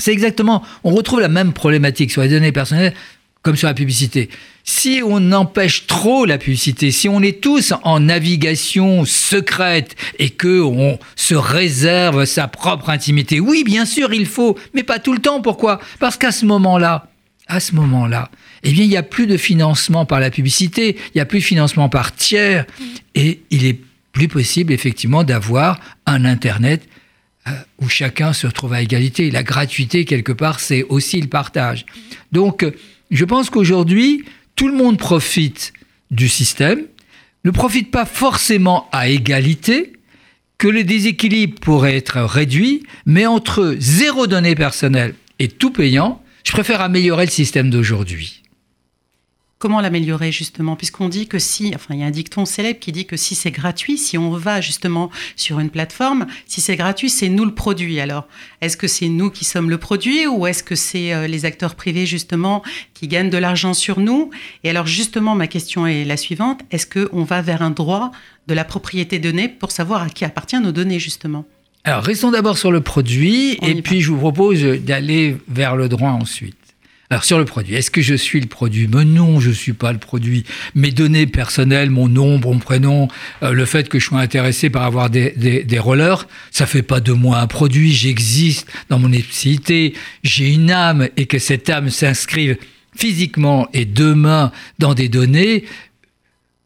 C'est 0.00 0.12
exactement, 0.12 0.64
on 0.82 0.90
retrouve 0.90 1.20
la 1.20 1.28
même 1.28 1.52
problématique 1.52 2.10
sur 2.10 2.22
les 2.22 2.28
données 2.28 2.50
personnelles 2.50 2.94
comme 3.44 3.56
sur 3.56 3.68
la 3.68 3.74
publicité. 3.74 4.30
Si 4.64 5.02
on 5.04 5.30
empêche 5.32 5.86
trop 5.86 6.24
la 6.24 6.38
publicité, 6.38 6.90
si 6.90 7.08
on 7.10 7.20
est 7.20 7.42
tous 7.42 7.74
en 7.82 8.00
navigation 8.00 9.04
secrète 9.04 9.94
et 10.18 10.30
que 10.30 10.62
on 10.62 10.98
se 11.14 11.34
réserve 11.34 12.24
sa 12.24 12.48
propre 12.48 12.88
intimité, 12.88 13.40
oui, 13.40 13.62
bien 13.62 13.84
sûr, 13.84 14.14
il 14.14 14.26
faut, 14.26 14.58
mais 14.72 14.82
pas 14.82 14.98
tout 14.98 15.12
le 15.12 15.20
temps. 15.20 15.42
Pourquoi? 15.42 15.78
Parce 16.00 16.16
qu'à 16.16 16.32
ce 16.32 16.46
moment-là, 16.46 17.08
à 17.46 17.60
ce 17.60 17.74
moment-là, 17.74 18.30
eh 18.62 18.72
bien, 18.72 18.84
il 18.84 18.88
n'y 18.88 18.96
a 18.96 19.02
plus 19.02 19.26
de 19.26 19.36
financement 19.36 20.06
par 20.06 20.20
la 20.20 20.30
publicité, 20.30 20.96
il 20.96 21.16
n'y 21.16 21.20
a 21.20 21.26
plus 21.26 21.40
de 21.40 21.44
financement 21.44 21.90
par 21.90 22.16
tiers, 22.16 22.64
et 23.14 23.42
il 23.50 23.66
est 23.66 23.78
plus 24.12 24.28
possible 24.28 24.72
effectivement 24.72 25.22
d'avoir 25.22 25.78
un 26.06 26.24
Internet 26.24 26.88
euh, 27.46 27.50
où 27.82 27.90
chacun 27.90 28.32
se 28.32 28.46
retrouve 28.46 28.72
à 28.72 28.80
égalité. 28.80 29.30
La 29.30 29.42
gratuité, 29.42 30.06
quelque 30.06 30.32
part, 30.32 30.60
c'est 30.60 30.84
aussi 30.84 31.20
le 31.20 31.28
partage. 31.28 31.84
Donc, 32.32 32.64
je 33.14 33.24
pense 33.24 33.48
qu'aujourd'hui, 33.48 34.24
tout 34.56 34.68
le 34.68 34.74
monde 34.74 34.98
profite 34.98 35.72
du 36.10 36.28
système, 36.28 36.82
ne 37.44 37.50
profite 37.50 37.90
pas 37.90 38.06
forcément 38.06 38.88
à 38.92 39.08
égalité, 39.08 39.92
que 40.58 40.68
le 40.68 40.84
déséquilibre 40.84 41.58
pourrait 41.60 41.96
être 41.96 42.20
réduit, 42.20 42.84
mais 43.06 43.26
entre 43.26 43.76
zéro 43.78 44.26
données 44.26 44.54
personnelles 44.54 45.14
et 45.38 45.48
tout 45.48 45.70
payant, 45.70 46.20
Je 46.44 46.52
préfère 46.52 46.82
améliorer 46.82 47.24
le 47.24 47.30
système 47.30 47.70
d'aujourd'hui. 47.70 48.42
Comment 49.64 49.80
l'améliorer 49.80 50.30
justement 50.30 50.76
Puisqu'on 50.76 51.08
dit 51.08 51.26
que 51.26 51.38
si, 51.38 51.72
enfin 51.74 51.94
il 51.94 52.00
y 52.00 52.02
a 52.02 52.06
un 52.06 52.10
dicton 52.10 52.44
célèbre 52.44 52.78
qui 52.78 52.92
dit 52.92 53.06
que 53.06 53.16
si 53.16 53.34
c'est 53.34 53.50
gratuit, 53.50 53.96
si 53.96 54.18
on 54.18 54.28
va 54.32 54.60
justement 54.60 55.10
sur 55.36 55.58
une 55.58 55.70
plateforme, 55.70 56.26
si 56.44 56.60
c'est 56.60 56.76
gratuit, 56.76 57.08
c'est 57.08 57.30
nous 57.30 57.46
le 57.46 57.54
produit. 57.54 57.98
Alors 57.98 58.28
est-ce 58.60 58.76
que 58.76 58.86
c'est 58.86 59.08
nous 59.08 59.30
qui 59.30 59.46
sommes 59.46 59.70
le 59.70 59.78
produit 59.78 60.26
ou 60.26 60.46
est-ce 60.46 60.62
que 60.62 60.74
c'est 60.74 61.14
euh, 61.14 61.26
les 61.26 61.46
acteurs 61.46 61.76
privés 61.76 62.04
justement 62.04 62.62
qui 62.92 63.08
gagnent 63.08 63.30
de 63.30 63.38
l'argent 63.38 63.72
sur 63.72 64.00
nous? 64.00 64.28
Et 64.64 64.68
alors 64.68 64.86
justement 64.86 65.34
ma 65.34 65.46
question 65.46 65.86
est 65.86 66.04
la 66.04 66.18
suivante 66.18 66.60
est-ce 66.70 66.86
qu'on 66.86 67.24
va 67.24 67.40
vers 67.40 67.62
un 67.62 67.70
droit 67.70 68.10
de 68.46 68.52
la 68.52 68.66
propriété 68.66 69.18
donnée 69.18 69.48
pour 69.48 69.72
savoir 69.72 70.02
à 70.02 70.10
qui 70.10 70.26
appartiennent 70.26 70.64
nos 70.64 70.72
données 70.72 70.98
justement? 70.98 71.46
Alors, 71.84 72.02
restons 72.02 72.30
d'abord 72.30 72.58
sur 72.58 72.70
le 72.70 72.82
produit, 72.82 73.58
et 73.62 73.80
puis 73.82 74.02
je 74.02 74.10
vous 74.10 74.18
propose 74.18 74.62
d'aller 74.62 75.36
vers 75.48 75.76
le 75.76 75.88
droit 75.88 76.10
ensuite. 76.10 76.63
Sur 77.22 77.38
le 77.38 77.44
produit, 77.44 77.74
est-ce 77.74 77.90
que 77.90 78.00
je 78.00 78.14
suis 78.14 78.40
le 78.40 78.46
produit 78.46 78.88
Mais 78.88 79.04
non, 79.04 79.38
je 79.38 79.50
ne 79.50 79.54
suis 79.54 79.72
pas 79.72 79.92
le 79.92 79.98
produit. 79.98 80.44
Mes 80.74 80.90
données 80.90 81.26
personnelles, 81.26 81.90
mon 81.90 82.08
nom, 82.08 82.38
mon 82.38 82.58
prénom, 82.58 83.08
euh, 83.42 83.52
le 83.52 83.64
fait 83.64 83.88
que 83.88 83.98
je 83.98 84.06
sois 84.06 84.20
intéressé 84.20 84.70
par 84.70 84.82
avoir 84.82 85.10
des, 85.10 85.78
rollers, 85.78 86.26
ça 86.50 86.66
fait 86.66 86.82
pas 86.82 87.00
de 87.00 87.12
moi 87.12 87.38
un 87.38 87.46
produit. 87.46 87.92
J'existe 87.92 88.66
dans 88.88 88.98
mon 88.98 89.12
ethnicité, 89.12 89.94
j'ai 90.22 90.52
une 90.52 90.70
âme 90.70 91.08
et 91.16 91.26
que 91.26 91.38
cette 91.38 91.68
âme 91.70 91.90
s'inscrive 91.90 92.56
physiquement 92.96 93.68
et 93.72 93.84
demain 93.84 94.52
dans 94.78 94.94
des 94.94 95.08
données, 95.08 95.64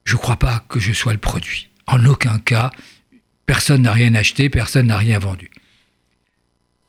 je 0.05 0.15
ne 0.15 0.19
crois 0.19 0.37
pas 0.37 0.65
que 0.69 0.81
je 0.81 0.93
sois 0.93 1.13
le 1.13 1.19
produit. 1.19 1.69
En 1.87 2.05
aucun 2.05 2.39
cas, 2.39 2.71
personne 3.47 3.83
n'a 3.83 3.93
rien 3.93 4.15
acheté, 4.15 4.49
personne 4.49 4.87
n'a 4.87 4.99
rien 4.99 5.19
vendu. 5.19 5.51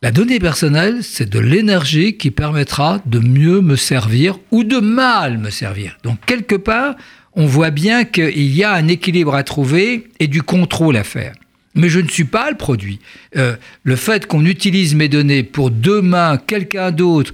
La 0.01 0.11
donnée 0.11 0.39
personnelle, 0.39 1.03
c'est 1.03 1.29
de 1.29 1.39
l'énergie 1.39 2.15
qui 2.15 2.31
permettra 2.31 3.01
de 3.05 3.19
mieux 3.19 3.59
me 3.59 3.75
servir 3.75 4.39
ou 4.49 4.63
de 4.63 4.77
mal 4.77 5.37
me 5.37 5.49
servir. 5.49 5.97
Donc 6.03 6.19
quelque 6.25 6.55
part, 6.55 6.95
on 7.33 7.45
voit 7.45 7.69
bien 7.69 8.05
qu'il 8.05 8.55
y 8.55 8.63
a 8.63 8.71
un 8.71 8.87
équilibre 8.87 9.35
à 9.35 9.43
trouver 9.43 10.07
et 10.21 10.27
du 10.27 10.41
contrôle 10.41 10.95
à 10.95 11.03
faire. 11.03 11.35
Mais 11.75 11.89
je 11.89 11.99
ne 11.99 12.07
suis 12.07 12.23
pas 12.23 12.49
le 12.49 12.55
produit. 12.55 12.99
Euh, 13.35 13.57
le 13.83 13.95
fait 13.97 14.25
qu'on 14.25 14.45
utilise 14.45 14.95
mes 14.95 15.09
données 15.09 15.43
pour 15.43 15.69
demain, 15.69 16.37
quelqu'un 16.37 16.91
d'autre, 16.91 17.33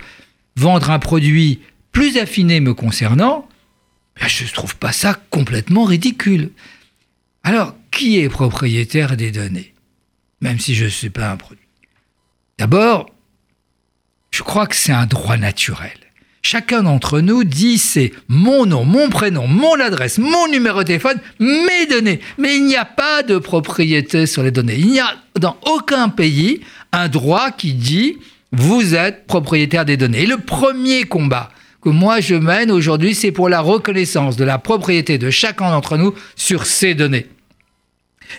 vendre 0.55 0.89
un 0.89 0.99
produit 0.99 1.59
plus 1.91 2.17
affiné 2.17 2.61
me 2.61 2.73
concernant, 2.73 3.47
ben, 4.19 4.27
je 4.27 4.43
ne 4.43 4.49
trouve 4.49 4.75
pas 4.75 4.91
ça 4.91 5.19
complètement 5.29 5.83
ridicule. 5.83 6.49
Alors, 7.43 7.75
qui 7.91 8.17
est 8.17 8.29
propriétaire 8.29 9.17
des 9.17 9.29
données? 9.29 9.75
Même 10.41 10.59
si 10.59 10.73
je 10.73 10.85
ne 10.85 10.89
suis 10.89 11.11
pas 11.11 11.29
un 11.29 11.37
produit. 11.37 11.64
D'abord, 12.57 13.07
je 14.31 14.41
crois 14.43 14.65
que 14.65 14.75
c'est 14.75 14.93
un 14.93 15.05
droit 15.05 15.35
naturel. 15.35 15.91
Chacun 16.41 16.83
d'entre 16.83 17.19
nous 17.19 17.43
dit 17.43 17.77
c'est 17.77 18.13
mon 18.27 18.65
nom, 18.65 18.85
mon 18.85 19.09
prénom, 19.09 19.47
mon 19.47 19.79
adresse, 19.79 20.19
mon 20.19 20.47
numéro 20.47 20.79
de 20.79 20.87
téléphone, 20.87 21.19
mes 21.39 21.85
données. 21.89 22.21
Mais 22.37 22.55
il 22.55 22.65
n'y 22.65 22.77
a 22.77 22.85
pas 22.85 23.23
de 23.23 23.39
propriété 23.39 24.25
sur 24.25 24.43
les 24.43 24.51
données. 24.51 24.77
Il 24.77 24.87
n'y 24.87 24.99
a 24.99 25.15
dans 25.39 25.57
aucun 25.65 26.07
pays 26.07 26.61
un 26.91 27.09
droit 27.09 27.51
qui 27.51 27.73
dit 27.73 28.17
vous 28.51 28.95
êtes 28.95 29.25
propriétaire 29.27 29.83
des 29.83 29.97
données. 29.97 30.21
Et 30.21 30.27
le 30.27 30.37
premier 30.37 31.03
combat 31.03 31.49
que 31.81 31.89
moi 31.89 32.21
je 32.21 32.35
mène 32.35 32.71
aujourd'hui, 32.71 33.15
c'est 33.15 33.31
pour 33.31 33.49
la 33.49 33.59
reconnaissance 33.59 34.37
de 34.37 34.45
la 34.45 34.59
propriété 34.59 35.17
de 35.17 35.29
chacun 35.29 35.71
d'entre 35.71 35.97
nous 35.97 36.13
sur 36.35 36.65
ces 36.65 36.93
données. 36.93 37.27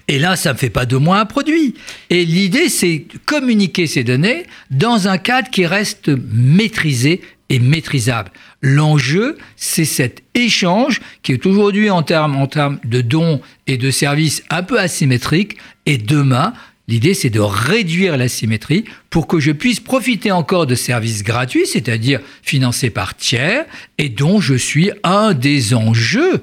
Et 0.09 0.19
là, 0.19 0.37
ça 0.37 0.53
ne 0.53 0.59
fait 0.59 0.71
pas 0.71 0.87
de 0.87 0.97
moi 0.97 1.19
un 1.19 1.25
produit. 1.25 1.75
Et 2.11 2.25
l'idée, 2.25 2.69
c'est 2.69 3.07
communiquer 3.25 3.87
ces 3.87 4.05
données 4.05 4.45
dans 4.71 5.09
un 5.09 5.19
cadre 5.19 5.51
qui 5.51 5.67
reste 5.67 6.11
maîtrisé 6.33 7.21
et 7.49 7.59
maîtrisable. 7.59 8.31
L'enjeu, 8.63 9.37
c'est 9.57 9.85
cet 9.85 10.23
échange 10.35 11.01
qui 11.23 11.33
est 11.33 11.47
aujourd'hui 11.47 11.91
en 11.91 12.03
termes, 12.03 12.37
en 12.37 12.47
termes 12.47 12.79
de 12.85 13.01
dons 13.01 13.41
et 13.67 13.77
de 13.77 13.91
services 13.91 14.43
un 14.51 14.63
peu 14.63 14.79
asymétrique. 14.79 15.57
Et 15.87 15.99
demain, 15.99 16.53
l'idée, 16.89 17.15
c'est 17.15 17.31
de 17.31 17.41
réduire 17.41 18.17
l'asymétrie 18.17 18.85
pour 19.11 19.27
que 19.27 19.41
je 19.41 19.53
puisse 19.53 19.81
profiter 19.81 20.31
encore 20.31 20.67
de 20.67 20.75
services 20.75 21.23
gratuits, 21.23 21.67
c'est-à-dire 21.67 22.21
financés 22.43 22.91
par 22.91 23.17
tiers, 23.17 23.65
et 23.99 24.09
dont 24.09 24.41
je 24.41 24.55
suis 24.55 24.91
un 25.03 25.35
des 25.35 25.75
enjeux 25.75 26.43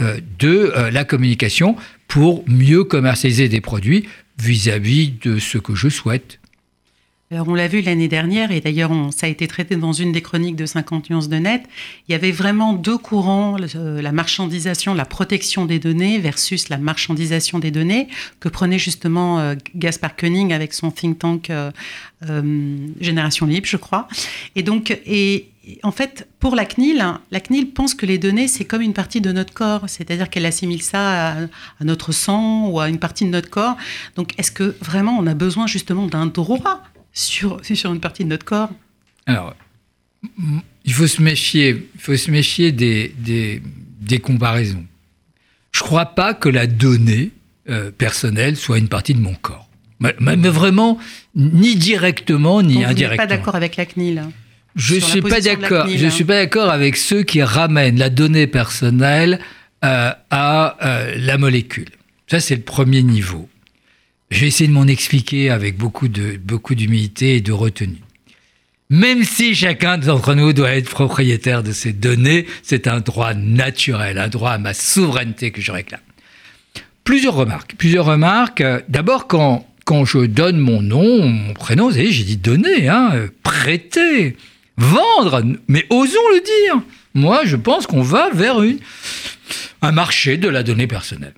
euh, 0.00 0.18
de 0.38 0.72
euh, 0.74 0.90
la 0.90 1.04
communication 1.04 1.76
pour 2.12 2.44
mieux 2.46 2.84
commercialiser 2.84 3.48
des 3.48 3.62
produits 3.62 4.06
vis-à-vis 4.38 5.14
de 5.22 5.38
ce 5.38 5.56
que 5.56 5.74
je 5.74 5.88
souhaite. 5.88 6.40
Alors 7.32 7.48
on 7.48 7.54
l'a 7.54 7.66
vu 7.66 7.80
l'année 7.80 8.08
dernière, 8.08 8.52
et 8.52 8.60
d'ailleurs 8.60 8.92
ça 9.10 9.24
a 9.26 9.30
été 9.30 9.46
traité 9.46 9.76
dans 9.76 9.94
une 9.94 10.12
des 10.12 10.20
chroniques 10.20 10.54
de 10.54 10.66
50 10.66 11.08
nuances 11.08 11.30
de 11.30 11.36
net, 11.36 11.62
il 12.06 12.12
y 12.12 12.14
avait 12.14 12.30
vraiment 12.30 12.74
deux 12.74 12.98
courants, 12.98 13.56
la 13.56 14.12
marchandisation, 14.12 14.92
la 14.92 15.06
protection 15.06 15.64
des 15.64 15.78
données 15.78 16.18
versus 16.18 16.68
la 16.68 16.76
marchandisation 16.76 17.58
des 17.58 17.70
données, 17.70 18.08
que 18.38 18.50
prenait 18.50 18.78
justement 18.78 19.38
euh, 19.38 19.54
Gaspard 19.74 20.14
Koenig 20.14 20.52
avec 20.52 20.74
son 20.74 20.90
think 20.90 21.20
tank 21.20 21.48
euh, 21.48 21.70
euh, 22.28 22.76
Génération 23.00 23.46
Libre, 23.46 23.66
je 23.66 23.78
crois. 23.78 24.08
Et 24.54 24.62
donc, 24.62 24.90
et, 25.06 25.48
en 25.84 25.92
fait, 25.92 26.28
pour 26.38 26.54
la 26.54 26.66
CNIL, 26.66 27.02
la 27.30 27.40
CNIL 27.40 27.70
pense 27.70 27.94
que 27.94 28.04
les 28.04 28.18
données, 28.18 28.48
c'est 28.48 28.64
comme 28.66 28.82
une 28.82 28.92
partie 28.92 29.22
de 29.22 29.32
notre 29.32 29.54
corps, 29.54 29.84
c'est-à-dire 29.86 30.28
qu'elle 30.28 30.44
assimile 30.44 30.82
ça 30.82 31.30
à, 31.30 31.34
notre 31.80 32.12
sang 32.12 32.66
ou 32.68 32.78
à 32.78 32.90
une 32.90 32.98
partie 32.98 33.24
de 33.24 33.30
notre 33.30 33.48
corps. 33.48 33.76
Donc, 34.16 34.38
est-ce 34.38 34.50
que 34.50 34.76
vraiment 34.82 35.16
on 35.18 35.26
a 35.26 35.34
besoin 35.34 35.66
justement 35.66 36.06
d'un 36.06 36.26
droit 36.26 36.82
sur, 37.12 37.60
sur 37.64 37.92
une 37.92 38.00
partie 38.00 38.24
de 38.24 38.28
notre 38.28 38.44
corps 38.44 38.70
Alors, 39.26 39.54
il 40.84 40.92
faut 40.92 41.06
se 41.06 41.22
méfier, 41.22 41.88
il 41.94 42.00
faut 42.00 42.16
se 42.16 42.30
méfier 42.30 42.72
des, 42.72 43.12
des, 43.18 44.18
comparaisons. 44.18 44.84
Je 45.72 45.80
ne 45.80 45.84
crois 45.84 46.06
pas 46.06 46.34
que 46.34 46.48
la 46.48 46.66
donnée 46.66 47.30
euh, 47.68 47.90
personnelle 47.90 48.56
soit 48.56 48.78
une 48.78 48.88
partie 48.88 49.14
de 49.14 49.20
mon 49.20 49.34
corps. 49.34 49.68
Mais, 50.00 50.36
vraiment, 50.36 50.98
ni 51.36 51.76
directement, 51.76 52.60
ni 52.60 52.84
indirectement. 52.84 52.98
Vous 52.98 53.10
n'êtes 53.10 53.16
pas 53.16 53.26
d'accord 53.26 53.54
avec 53.54 53.76
la 53.76 53.86
CNIL 53.86 54.22
je 54.74 54.96
suis 54.96 55.20
pas 55.20 55.40
d'accord. 55.40 55.86
Je 55.88 56.06
suis 56.08 56.24
pas 56.24 56.44
d'accord 56.44 56.70
avec 56.70 56.96
ceux 56.96 57.22
qui 57.22 57.42
ramènent 57.42 57.98
la 57.98 58.10
donnée 58.10 58.46
personnelle 58.46 59.38
euh, 59.84 60.12
à 60.30 60.76
euh, 60.82 61.14
la 61.18 61.38
molécule. 61.38 61.88
Ça, 62.26 62.40
c'est 62.40 62.56
le 62.56 62.62
premier 62.62 63.02
niveau. 63.02 63.48
Je 64.32 64.40
vais 64.40 64.46
essayer 64.46 64.66
de 64.66 64.72
m'en 64.72 64.86
expliquer 64.86 65.50
avec 65.50 65.76
beaucoup 65.76 66.08
de 66.08 66.38
beaucoup 66.42 66.74
d'humilité 66.74 67.36
et 67.36 67.40
de 67.42 67.52
retenue. 67.52 68.00
Même 68.88 69.24
si 69.24 69.54
chacun 69.54 69.98
d'entre 69.98 70.34
nous 70.34 70.54
doit 70.54 70.70
être 70.70 70.88
propriétaire 70.88 71.62
de 71.62 71.70
ces 71.70 71.92
données, 71.92 72.46
c'est 72.62 72.86
un 72.86 73.00
droit 73.00 73.34
naturel, 73.34 74.16
un 74.16 74.28
droit 74.28 74.52
à 74.52 74.58
ma 74.58 74.72
souveraineté 74.72 75.50
que 75.50 75.60
je 75.60 75.70
réclame. 75.70 76.00
Plusieurs 77.04 77.34
remarques. 77.34 77.74
Plusieurs 77.76 78.06
remarques. 78.06 78.64
D'abord, 78.88 79.28
quand, 79.28 79.68
quand 79.84 80.06
je 80.06 80.20
donne 80.20 80.56
mon 80.56 80.80
nom, 80.80 81.26
mon 81.26 81.52
prénom, 81.52 81.88
vous 81.88 81.96
savez, 81.96 82.10
j'ai 82.10 82.24
dit 82.24 82.38
donner, 82.38 82.88
hein, 82.88 83.28
prêter. 83.42 84.38
Vendre, 84.78 85.42
mais 85.68 85.84
osons 85.90 86.28
le 86.34 86.40
dire. 86.40 86.82
Moi, 87.12 87.42
je 87.44 87.56
pense 87.56 87.86
qu'on 87.86 88.02
va 88.02 88.30
vers 88.32 88.56
un 89.82 89.92
marché 89.92 90.38
de 90.38 90.48
la 90.48 90.62
donnée 90.62 90.86
personnelle. 90.86 91.34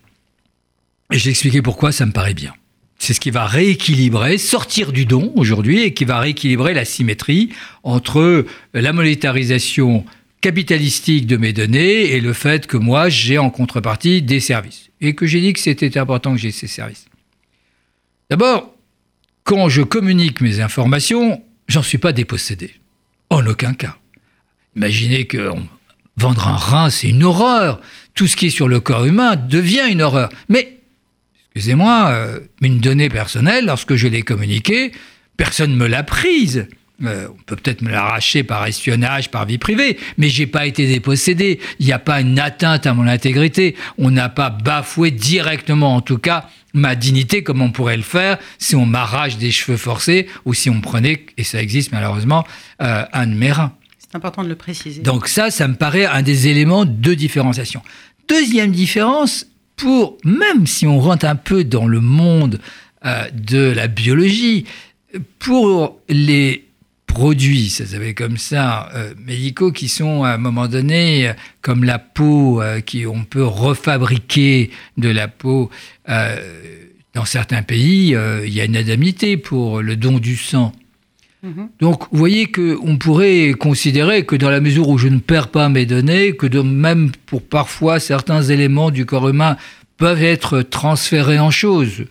Et 1.12 1.18
j'ai 1.18 1.30
expliqué 1.30 1.60
pourquoi 1.60 1.90
ça 1.90 2.06
me 2.06 2.12
paraît 2.12 2.34
bien. 2.34 2.52
C'est 2.98 3.12
ce 3.12 3.20
qui 3.20 3.30
va 3.30 3.46
rééquilibrer, 3.46 4.38
sortir 4.38 4.92
du 4.92 5.04
don 5.04 5.32
aujourd'hui 5.36 5.82
et 5.82 5.94
qui 5.94 6.04
va 6.04 6.20
rééquilibrer 6.20 6.74
la 6.74 6.84
symétrie 6.84 7.50
entre 7.82 8.46
la 8.72 8.92
monétarisation 8.92 10.04
capitalistique 10.40 11.26
de 11.26 11.36
mes 11.36 11.52
données 11.52 12.12
et 12.12 12.20
le 12.20 12.32
fait 12.32 12.66
que 12.66 12.76
moi, 12.76 13.08
j'ai 13.08 13.38
en 13.38 13.50
contrepartie 13.50 14.22
des 14.22 14.40
services. 14.40 14.90
Et 15.00 15.14
que 15.14 15.26
j'ai 15.26 15.40
dit 15.40 15.52
que 15.52 15.60
c'était 15.60 15.98
important 15.98 16.32
que 16.34 16.40
j'ai 16.40 16.50
ces 16.50 16.66
services. 16.66 17.06
D'abord, 18.30 18.74
quand 19.44 19.68
je 19.68 19.82
communique 19.82 20.40
mes 20.40 20.60
informations, 20.60 21.42
j'en 21.68 21.82
suis 21.82 21.98
pas 21.98 22.12
dépossédé. 22.12 22.74
En 23.30 23.46
aucun 23.46 23.74
cas. 23.74 23.96
Imaginez 24.76 25.26
que 25.26 25.50
vendre 26.16 26.48
un 26.48 26.56
rein, 26.56 26.90
c'est 26.90 27.08
une 27.08 27.24
horreur. 27.24 27.80
Tout 28.14 28.26
ce 28.26 28.36
qui 28.36 28.46
est 28.46 28.50
sur 28.50 28.68
le 28.68 28.80
corps 28.80 29.04
humain 29.04 29.36
devient 29.36 29.86
une 29.90 30.02
horreur. 30.02 30.30
Mais, 30.48 30.80
excusez-moi, 31.54 32.08
euh, 32.10 32.40
une 32.62 32.80
donnée 32.80 33.08
personnelle, 33.08 33.66
lorsque 33.66 33.94
je 33.94 34.08
l'ai 34.08 34.22
communiquée, 34.22 34.92
personne 35.36 35.72
ne 35.72 35.76
me 35.76 35.86
l'a 35.86 36.02
prise. 36.02 36.66
Euh, 37.04 37.28
on 37.28 37.42
peut 37.44 37.56
peut-être 37.56 37.82
me 37.82 37.90
l'arracher 37.90 38.44
par 38.44 38.66
espionnage, 38.66 39.30
par 39.30 39.46
vie 39.46 39.58
privée, 39.58 39.98
mais 40.16 40.28
j'ai 40.28 40.46
pas 40.46 40.66
été 40.66 40.86
dépossédé. 40.86 41.60
Il 41.80 41.86
n'y 41.86 41.92
a 41.92 41.98
pas 41.98 42.20
une 42.20 42.38
atteinte 42.38 42.86
à 42.86 42.94
mon 42.94 43.06
intégrité. 43.06 43.76
On 43.98 44.10
n'a 44.10 44.28
pas 44.28 44.50
bafoué 44.50 45.10
directement, 45.10 45.96
en 45.96 46.00
tout 46.00 46.18
cas, 46.18 46.48
ma 46.72 46.96
dignité 46.96 47.42
comme 47.42 47.62
on 47.62 47.70
pourrait 47.70 47.96
le 47.96 48.02
faire 48.02 48.38
si 48.58 48.74
on 48.74 48.86
m'arrache 48.86 49.38
des 49.38 49.50
cheveux 49.50 49.76
forcés 49.76 50.26
ou 50.44 50.54
si 50.54 50.70
on 50.70 50.80
prenait, 50.80 51.26
et 51.36 51.44
ça 51.44 51.60
existe 51.60 51.92
malheureusement, 51.92 52.44
euh, 52.82 53.04
un 53.12 53.26
de 53.26 53.34
mes 53.34 53.52
reins. 53.52 53.72
C'est 53.98 54.16
important 54.16 54.42
de 54.42 54.48
le 54.48 54.56
préciser. 54.56 55.02
Donc 55.02 55.28
ça, 55.28 55.50
ça 55.50 55.68
me 55.68 55.74
paraît 55.74 56.06
un 56.06 56.22
des 56.22 56.48
éléments 56.48 56.84
de 56.84 57.14
différenciation. 57.14 57.82
Deuxième 58.28 58.70
différence, 58.70 59.46
pour 59.76 60.18
même 60.24 60.66
si 60.66 60.86
on 60.86 61.00
rentre 61.00 61.26
un 61.26 61.36
peu 61.36 61.64
dans 61.64 61.86
le 61.86 62.00
monde 62.00 62.60
euh, 63.04 63.28
de 63.32 63.70
la 63.70 63.88
biologie, 63.88 64.64
pour 65.38 66.00
les 66.08 66.64
produits, 67.06 67.68
ça 67.68 67.86
s'appelle 67.86 68.14
comme 68.14 68.36
ça, 68.36 68.88
euh, 68.94 69.14
médicaux 69.18 69.70
qui 69.70 69.88
sont 69.88 70.24
à 70.24 70.30
un 70.30 70.38
moment 70.38 70.66
donné 70.66 71.32
comme 71.60 71.84
la 71.84 71.98
peau, 71.98 72.62
qui 72.86 73.06
on 73.06 73.24
peut 73.24 73.44
refabriquer 73.44 74.70
de 74.96 75.08
la 75.08 75.28
peau. 75.28 75.70
dans 76.08 77.24
certains 77.24 77.62
pays, 77.62 78.16
il 78.44 78.52
y 78.52 78.60
a 78.60 78.64
une 78.64 78.76
indemnité 78.76 79.36
pour 79.36 79.80
le 79.80 79.96
don 79.96 80.18
du 80.18 80.36
sang. 80.36 80.72
Mhm. 81.44 81.68
Donc, 81.78 82.04
vous 82.10 82.18
voyez 82.18 82.50
qu'on 82.50 82.96
pourrait 82.96 83.54
considérer 83.58 84.24
que 84.24 84.34
dans 84.34 84.48
la 84.48 84.60
mesure 84.60 84.88
où 84.88 84.96
je 84.96 85.08
ne 85.08 85.18
perds 85.18 85.48
pas 85.48 85.68
mes 85.68 85.84
données, 85.84 86.34
que 86.34 86.46
de 86.46 86.60
même 86.60 87.12
pour 87.26 87.42
parfois 87.42 88.00
certains 88.00 88.42
éléments 88.42 88.90
du 88.90 89.04
corps 89.04 89.28
humain 89.28 89.56
peuvent 89.98 90.22
être 90.22 90.62
transférés 90.62 91.38
en 91.38 91.50
choses. 91.50 92.04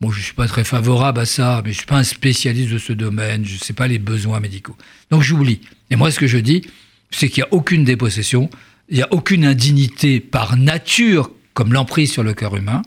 Bon, 0.00 0.10
je 0.10 0.18
ne 0.18 0.24
suis 0.24 0.34
pas 0.34 0.46
très 0.46 0.64
favorable 0.64 1.20
à 1.20 1.26
ça, 1.26 1.60
mais 1.64 1.72
je 1.72 1.76
ne 1.76 1.78
suis 1.78 1.86
pas 1.86 1.98
un 1.98 2.04
spécialiste 2.04 2.72
de 2.72 2.78
ce 2.78 2.92
domaine, 2.92 3.44
je 3.44 3.54
ne 3.54 3.58
sais 3.58 3.74
pas 3.74 3.88
les 3.88 3.98
besoins 3.98 4.40
médicaux. 4.40 4.76
Donc 5.10 5.22
j'oublie. 5.22 5.60
Et 5.90 5.96
moi, 5.96 6.10
ce 6.10 6.18
que 6.18 6.26
je 6.26 6.38
dis, 6.38 6.62
c'est 7.10 7.28
qu'il 7.28 7.42
n'y 7.42 7.48
a 7.48 7.52
aucune 7.52 7.84
dépossession, 7.84 8.48
il 8.88 8.96
n'y 8.96 9.02
a 9.02 9.08
aucune 9.10 9.44
indignité 9.44 10.20
par 10.20 10.56
nature 10.56 11.30
comme 11.52 11.72
l'emprise 11.72 12.12
sur 12.12 12.22
le 12.22 12.32
cœur 12.32 12.56
humain. 12.56 12.82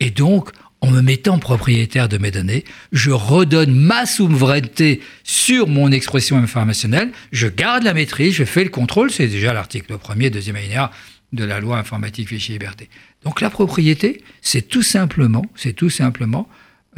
Et 0.00 0.10
donc, 0.10 0.50
en 0.80 0.90
me 0.90 1.02
mettant 1.02 1.38
propriétaire 1.38 2.08
de 2.08 2.18
mes 2.18 2.30
données, 2.30 2.64
je 2.92 3.10
redonne 3.10 3.74
ma 3.74 4.06
souveraineté 4.06 5.00
sur 5.24 5.68
mon 5.68 5.92
expression 5.92 6.36
informationnelle, 6.36 7.12
je 7.32 7.48
garde 7.48 7.82
la 7.82 7.94
maîtrise, 7.94 8.34
je 8.34 8.44
fais 8.44 8.64
le 8.64 8.70
contrôle, 8.70 9.10
c'est 9.10 9.28
déjà 9.28 9.52
l'article 9.52 9.94
1er, 9.94 10.30
deuxième 10.30 10.56
alinéa 10.56 10.90
de 11.32 11.44
la 11.44 11.60
loi 11.60 11.78
informatique 11.78 12.28
fichier 12.28 12.54
liberté. 12.54 12.88
Donc 13.24 13.40
la 13.40 13.50
propriété, 13.50 14.24
c'est 14.40 14.62
tout 14.62 14.82
simplement, 14.82 15.44
c'est 15.54 15.74
tout 15.74 15.90
simplement 15.90 16.48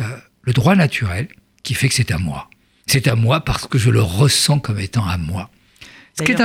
euh, 0.01 0.05
le 0.43 0.53
droit 0.53 0.77
naturel 0.77 1.29
qui 1.63 1.75
fait 1.75 1.89
que 1.89 1.95
c'est 1.95 2.13
à 2.13 2.19
moi. 2.19 2.49
C'est 2.87 3.09
à 3.09 3.15
moi 3.15 3.41
parce 3.41 3.67
que 3.67 3.79
je 3.79 3.91
le 3.91 4.03
ressens 4.03 4.59
comme 4.59 4.79
étant 4.79 5.07
à 5.07 5.19
moi. 5.19 5.51
Ce 6.19 6.23
qui 6.23 6.33
est 6.33 6.41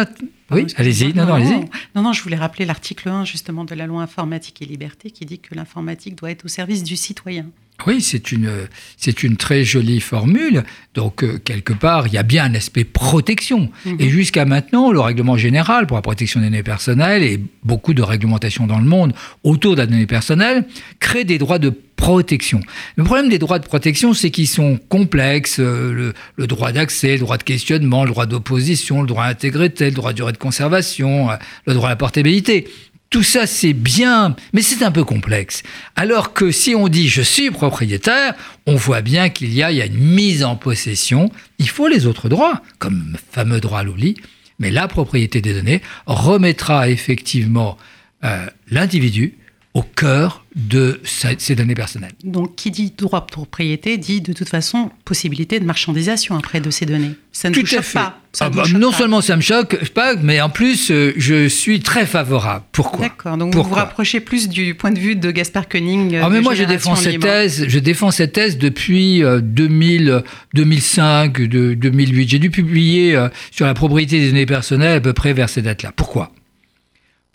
oui, 0.51 0.67
allez-y. 0.77 1.13
Non, 1.13 1.25
non, 1.25 1.33
allez-y. 1.33 1.59
Non, 1.95 2.01
non, 2.01 2.13
je 2.13 2.21
voulais 2.23 2.37
rappeler 2.37 2.65
l'article 2.65 3.09
1 3.09 3.25
justement 3.25 3.65
de 3.65 3.75
la 3.75 3.85
loi 3.85 4.01
informatique 4.01 4.61
et 4.61 4.65
liberté 4.65 5.11
qui 5.11 5.25
dit 5.25 5.39
que 5.39 5.55
l'informatique 5.55 6.15
doit 6.15 6.31
être 6.31 6.45
au 6.45 6.47
service 6.47 6.83
du 6.83 6.95
citoyen. 6.95 7.45
Oui, 7.85 8.01
c'est 8.01 8.31
une, 8.31 8.49
c'est 8.97 9.23
une 9.23 9.37
très 9.37 9.63
jolie 9.63 9.99
formule. 9.99 10.63
Donc, 10.95 11.23
euh, 11.23 11.37
quelque 11.37 11.73
part, 11.73 12.07
il 12.07 12.13
y 12.13 12.17
a 12.17 12.23
bien 12.23 12.45
un 12.45 12.55
aspect 12.55 12.83
protection. 12.83 13.69
Mhm. 13.85 13.97
Et 13.99 14.09
jusqu'à 14.09 14.45
maintenant, 14.45 14.91
le 14.91 14.99
règlement 14.99 15.37
général 15.37 15.85
pour 15.85 15.95
la 15.95 16.01
protection 16.01 16.39
des 16.39 16.47
données 16.47 16.63
personnelles 16.63 17.23
et 17.23 17.39
beaucoup 17.63 17.93
de 17.93 18.01
réglementations 18.01 18.65
dans 18.65 18.79
le 18.79 18.85
monde 18.85 19.13
autour 19.43 19.75
de 19.75 19.81
la 19.81 19.85
donnée 19.85 20.07
personnelle 20.07 20.65
créent 20.99 21.23
des 21.23 21.37
droits 21.37 21.59
de 21.59 21.69
protection. 21.97 22.61
Le 22.95 23.03
problème 23.03 23.27
des 23.27 23.39
droits 23.39 23.59
de 23.59 23.65
protection, 23.65 24.13
c'est 24.13 24.31
qu'ils 24.31 24.47
sont 24.47 24.79
complexes. 24.87 25.59
Euh, 25.59 26.13
le, 26.37 26.47
droit 26.47 26.71
d'accès, 26.71 27.13
le 27.13 27.19
droit 27.19 27.37
de 27.37 27.43
questionnement, 27.43 28.05
le 28.05 28.11
droit 28.11 28.25
d'opposition, 28.25 29.01
le 29.01 29.07
droit 29.07 29.25
à 29.25 29.33
le 29.33 29.91
droit 29.91 30.11
à 30.11 30.13
durée 30.13 30.31
de 30.31 30.37
conservation, 30.37 31.29
euh, 31.29 31.35
le 31.65 31.73
droit 31.73 31.89
à 31.89 31.91
la 31.91 31.95
portabilité. 31.97 32.67
Tout 33.09 33.23
ça, 33.23 33.47
c'est 33.47 33.73
bien, 33.73 34.35
mais 34.53 34.61
c'est 34.61 34.83
un 34.83 34.91
peu 34.91 35.03
complexe. 35.03 35.63
Alors 35.95 36.33
que 36.33 36.51
si 36.51 36.75
on 36.75 36.87
dit 36.87 37.07
je 37.07 37.21
suis 37.21 37.51
propriétaire, 37.51 38.35
on 38.65 38.75
voit 38.75 39.01
bien 39.01 39.29
qu'il 39.29 39.53
y 39.53 39.63
a, 39.63 39.71
il 39.71 39.77
y 39.77 39.81
a 39.81 39.85
une 39.85 39.97
mise 39.97 40.43
en 40.43 40.55
possession. 40.55 41.31
Il 41.57 41.69
faut 41.69 41.87
les 41.87 42.05
autres 42.05 42.29
droits, 42.29 42.61
comme 42.79 43.11
le 43.13 43.19
fameux 43.31 43.59
droit 43.59 43.79
à 43.79 43.83
l'oubli, 43.83 44.17
mais 44.59 44.71
la 44.71 44.87
propriété 44.87 45.41
des 45.41 45.53
données 45.53 45.81
remettra 46.05 46.89
effectivement 46.89 47.77
euh, 48.23 48.45
l'individu 48.69 49.37
au 49.77 49.83
cœur 49.83 50.43
de 50.55 50.99
ces 51.03 51.53
données 51.53 51.75
personnelles. 51.75 52.13
Donc, 52.23 52.55
qui 52.55 52.71
dit 52.71 52.91
droit 52.97 53.21
de 53.21 53.27
propriété 53.27 53.97
dit 53.97 54.21
de 54.21 54.33
toute 54.33 54.49
façon 54.49 54.89
possibilité 55.05 55.59
de 55.59 55.65
marchandisation 55.65 56.35
après 56.35 56.61
de 56.61 56.71
ces 56.71 56.87
données. 56.87 57.11
Ça 57.31 57.51
ne 57.51 57.53
Tout 57.53 57.59
vous 57.59 57.67
choque 57.67 57.93
pas. 57.93 58.19
Ah 58.39 58.49
bah, 58.49 58.63
non 58.73 58.91
seulement 58.91 59.21
ça 59.21 59.35
me 59.35 59.41
choque 59.41 59.87
pas, 59.91 60.15
mais 60.15 60.41
en 60.41 60.49
plus, 60.49 60.89
euh, 60.89 61.13
je 61.15 61.47
suis 61.47 61.81
très 61.81 62.07
favorable. 62.07 62.65
Pourquoi? 62.71 63.05
D'accord. 63.05 63.37
Donc, 63.37 63.53
vous 63.53 63.61
vous 63.61 63.75
rapprochez 63.75 64.19
plus 64.19 64.49
du 64.49 64.73
point 64.73 64.89
de 64.89 64.97
vue 64.97 65.15
de 65.15 65.29
Gaspard 65.29 65.69
Koenig. 65.69 66.15
Euh, 66.15 66.21
ah, 66.23 66.29
mais 66.29 66.41
moi, 66.41 66.55
je 66.55 66.63
défends 66.63 66.95
cette 66.95 67.19
thèse. 67.19 67.65
Je 67.67 67.77
défends 67.77 68.09
cette 68.09 68.33
thèse 68.33 68.57
depuis 68.57 69.21
2000, 69.21 70.23
2005, 70.55 71.39
de, 71.39 71.75
2008. 71.75 72.27
J'ai 72.27 72.39
dû 72.39 72.49
publier 72.49 73.15
euh, 73.15 73.29
sur 73.51 73.67
la 73.67 73.75
propriété 73.75 74.19
des 74.19 74.29
données 74.29 74.47
personnelles 74.47 74.97
à 74.97 75.01
peu 75.01 75.13
près 75.13 75.33
vers 75.33 75.49
ces 75.49 75.61
dates-là. 75.61 75.91
Pourquoi? 75.95 76.31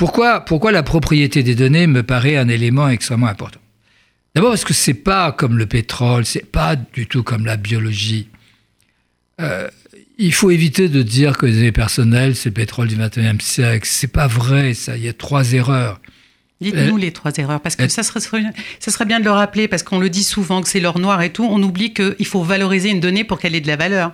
Pourquoi, 0.02 0.40
pourquoi 0.40 0.72
la 0.72 0.82
propriété 0.82 1.44
des 1.44 1.54
données 1.54 1.86
me 1.86 2.02
paraît 2.02 2.36
un 2.36 2.48
élément 2.48 2.88
extrêmement 2.88 3.28
important? 3.28 3.60
D'abord 4.34 4.50
parce 4.50 4.64
que 4.64 4.74
c'est 4.74 4.94
pas 4.94 5.30
comme 5.30 5.56
le 5.56 5.66
pétrole, 5.66 6.26
c'est 6.26 6.44
pas 6.44 6.74
du 6.74 7.06
tout 7.06 7.22
comme 7.22 7.46
la 7.46 7.56
biologie. 7.56 8.26
Euh, 9.40 9.68
il 10.18 10.34
faut 10.34 10.50
éviter 10.50 10.88
de 10.88 11.02
dire 11.02 11.38
que 11.38 11.46
les 11.46 11.52
données 11.52 11.70
personnelles, 11.70 12.34
c'est 12.34 12.48
le 12.48 12.54
pétrole 12.54 12.88
du 12.88 12.96
21e 12.96 13.40
siècle. 13.40 13.86
C'est 13.88 14.08
pas 14.08 14.26
vrai, 14.26 14.74
ça. 14.74 14.96
Il 14.96 15.04
y 15.04 15.08
a 15.08 15.12
trois 15.12 15.52
erreurs. 15.52 16.00
Dites-nous 16.60 16.96
euh, 16.96 17.00
les 17.00 17.12
trois 17.12 17.30
erreurs, 17.36 17.60
parce 17.60 17.76
que 17.76 17.84
euh, 17.84 17.88
ça, 17.88 18.02
serait, 18.02 18.18
ça 18.18 18.90
serait 18.90 19.04
bien 19.04 19.20
de 19.20 19.24
le 19.24 19.30
rappeler, 19.30 19.68
parce 19.68 19.84
qu'on 19.84 20.00
le 20.00 20.10
dit 20.10 20.24
souvent 20.24 20.62
que 20.62 20.68
c'est 20.68 20.80
l'or 20.80 20.98
noir 20.98 21.22
et 21.22 21.30
tout. 21.30 21.44
On 21.44 21.62
oublie 21.62 21.94
qu'il 21.94 22.26
faut 22.26 22.42
valoriser 22.42 22.90
une 22.90 22.98
donnée 22.98 23.22
pour 23.22 23.38
qu'elle 23.38 23.54
ait 23.54 23.60
de 23.60 23.68
la 23.68 23.76
valeur 23.76 24.12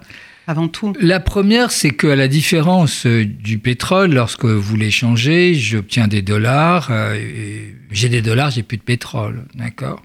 La 1.01 1.21
première, 1.21 1.71
c'est 1.71 1.91
qu'à 1.91 2.17
la 2.17 2.27
différence 2.27 3.05
euh, 3.05 3.27
du 3.27 3.59
pétrole, 3.59 4.15
lorsque 4.15 4.47
vous 4.47 4.77
l'échangez, 4.77 5.55
j'obtiens 5.55 6.09
des 6.09 6.23
dollars, 6.23 6.89
euh, 6.91 7.19
j'ai 7.91 8.09
des 8.09 8.23
dollars, 8.23 8.51
j'ai 8.51 8.63
plus 8.63 8.79
de 8.79 8.83
pétrole, 8.83 9.45
d'accord? 9.55 10.03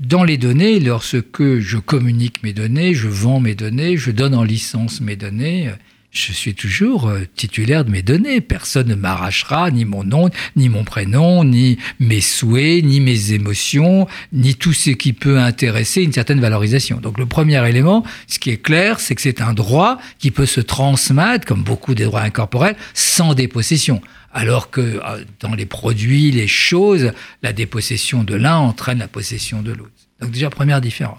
Dans 0.00 0.24
les 0.24 0.38
données, 0.38 0.80
lorsque 0.80 1.60
je 1.60 1.78
communique 1.78 2.42
mes 2.42 2.52
données, 2.52 2.94
je 2.94 3.06
vends 3.06 3.38
mes 3.38 3.54
données, 3.54 3.96
je 3.96 4.10
donne 4.10 4.34
en 4.34 4.42
licence 4.42 5.00
mes 5.00 5.14
données, 5.14 5.70
je 6.10 6.32
suis 6.32 6.54
toujours 6.54 7.08
euh, 7.08 7.20
titulaire 7.36 7.84
de 7.84 7.90
mes 7.90 8.02
données. 8.02 8.40
Personne 8.40 8.88
ne 8.88 8.94
m'arrachera 8.94 9.70
ni 9.70 9.84
mon 9.84 10.02
nom, 10.02 10.28
ni 10.56 10.68
mon 10.68 10.82
prénom, 10.82 11.44
ni 11.44 11.78
mes 12.00 12.20
souhaits, 12.20 12.84
ni 12.84 13.00
mes 13.00 13.32
émotions, 13.32 14.08
ni 14.32 14.56
tout 14.56 14.72
ce 14.72 14.90
qui 14.90 15.12
peut 15.12 15.38
intéresser 15.38 16.02
une 16.02 16.12
certaine 16.12 16.40
valorisation. 16.40 16.98
Donc 17.00 17.18
le 17.18 17.26
premier 17.26 17.66
élément, 17.68 18.04
ce 18.26 18.38
qui 18.38 18.50
est 18.50 18.60
clair, 18.62 18.98
c'est 18.98 19.14
que 19.14 19.22
c'est 19.22 19.40
un 19.40 19.52
droit 19.52 19.98
qui 20.18 20.30
peut 20.30 20.46
se 20.46 20.60
transmettre, 20.60 21.46
comme 21.46 21.62
beaucoup 21.62 21.94
des 21.94 22.04
droits 22.04 22.22
incorporels, 22.22 22.76
sans 22.94 23.34
dépossession. 23.34 24.02
Alors 24.32 24.70
que 24.70 24.80
euh, 24.80 25.24
dans 25.40 25.54
les 25.54 25.66
produits, 25.66 26.30
les 26.32 26.48
choses, 26.48 27.12
la 27.42 27.52
dépossession 27.52 28.24
de 28.24 28.34
l'un 28.34 28.56
entraîne 28.56 28.98
la 28.98 29.08
possession 29.08 29.62
de 29.62 29.72
l'autre. 29.72 29.90
Donc 30.20 30.32
déjà, 30.32 30.50
première 30.50 30.80
différence. 30.80 31.18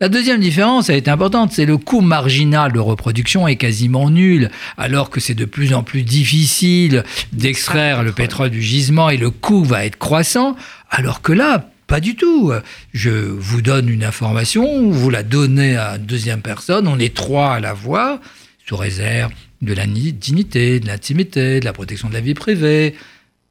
La 0.00 0.08
deuxième 0.08 0.38
différence, 0.38 0.90
elle 0.90 0.96
est 0.96 1.08
importante, 1.08 1.52
c'est 1.52 1.66
le 1.66 1.76
coût 1.76 2.02
marginal 2.02 2.70
de 2.70 2.78
reproduction 2.78 3.48
est 3.48 3.56
quasiment 3.56 4.10
nul, 4.10 4.48
alors 4.76 5.10
que 5.10 5.18
c'est 5.18 5.34
de 5.34 5.44
plus 5.44 5.74
en 5.74 5.82
plus 5.82 6.04
difficile 6.04 7.02
d'extraire 7.32 8.04
le 8.04 8.12
pétrole 8.12 8.50
du 8.50 8.62
gisement 8.62 9.10
et 9.10 9.16
le 9.16 9.30
coût 9.30 9.64
va 9.64 9.84
être 9.84 9.98
croissant, 9.98 10.54
alors 10.88 11.20
que 11.20 11.32
là, 11.32 11.68
pas 11.88 11.98
du 11.98 12.14
tout. 12.14 12.52
Je 12.94 13.10
vous 13.10 13.60
donne 13.60 13.88
une 13.88 14.04
information, 14.04 14.88
vous 14.88 15.10
la 15.10 15.24
donnez 15.24 15.76
à 15.76 15.96
une 15.96 16.06
deuxième 16.06 16.42
personne, 16.42 16.86
on 16.86 17.00
est 17.00 17.12
trois 17.12 17.54
à 17.54 17.60
la 17.60 17.72
voir, 17.72 18.20
sous 18.68 18.76
réserve 18.76 19.32
de 19.62 19.74
la 19.74 19.86
dignité, 19.86 20.78
de 20.78 20.86
l'intimité, 20.86 21.58
de 21.58 21.64
la 21.64 21.72
protection 21.72 22.08
de 22.08 22.14
la 22.14 22.20
vie 22.20 22.34
privée. 22.34 22.94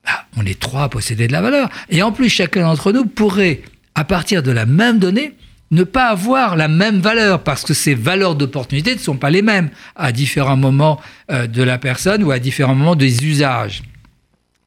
Bah, 0.06 0.26
on 0.38 0.46
est 0.46 0.58
trois 0.58 0.84
à 0.84 0.90
posséder 0.90 1.28
de 1.28 1.34
la 1.34 1.42
valeur. 1.42 1.70
Et 1.90 2.02
en 2.02 2.14
plus, 2.14 2.30
chacun 2.30 2.62
d'entre 2.62 2.94
nous 2.94 3.06
pourrait, 3.06 3.64
à 3.96 4.06
partir 4.06 4.44
de 4.44 4.52
la 4.52 4.66
même 4.66 4.98
donnée, 5.00 5.34
ne 5.72 5.84
pas 5.84 6.08
avoir 6.08 6.56
la 6.56 6.68
même 6.68 7.00
valeur 7.00 7.44
parce 7.44 7.64
que 7.64 7.74
ces 7.74 7.94
valeurs 7.94 8.36
d'opportunité 8.36 8.94
ne 8.94 9.00
sont 9.00 9.18
pas 9.18 9.30
les 9.30 9.42
mêmes 9.42 9.70
à 9.96 10.12
différents 10.12 10.58
moments 10.58 11.00
euh, 11.32 11.48
de 11.48 11.64
la 11.64 11.78
personne 11.78 12.24
ou 12.24 12.32
à 12.32 12.40
différents 12.40 12.76
moments 12.76 12.96
des 12.96 13.26
usages. 13.26 13.84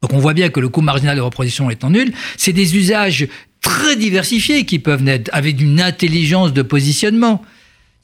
Donc 0.02 0.12
on 0.12 0.18
voit 0.18 0.34
bien 0.34 0.48
que 0.48 0.60
le 0.60 0.68
coût 0.68 0.80
marginal 0.80 1.16
de 1.16 1.22
reproduction 1.22 1.70
étant 1.70 1.90
nul, 1.90 2.12
c'est 2.36 2.52
des 2.52 2.76
usages 2.76 3.28
très 3.60 3.96
diversifiés 3.96 4.64
qui 4.64 4.78
peuvent 4.78 5.02
naître 5.02 5.30
avec 5.34 5.60
une 5.60 5.80
intelligence 5.80 6.52
de 6.52 6.62
positionnement. 6.62 7.42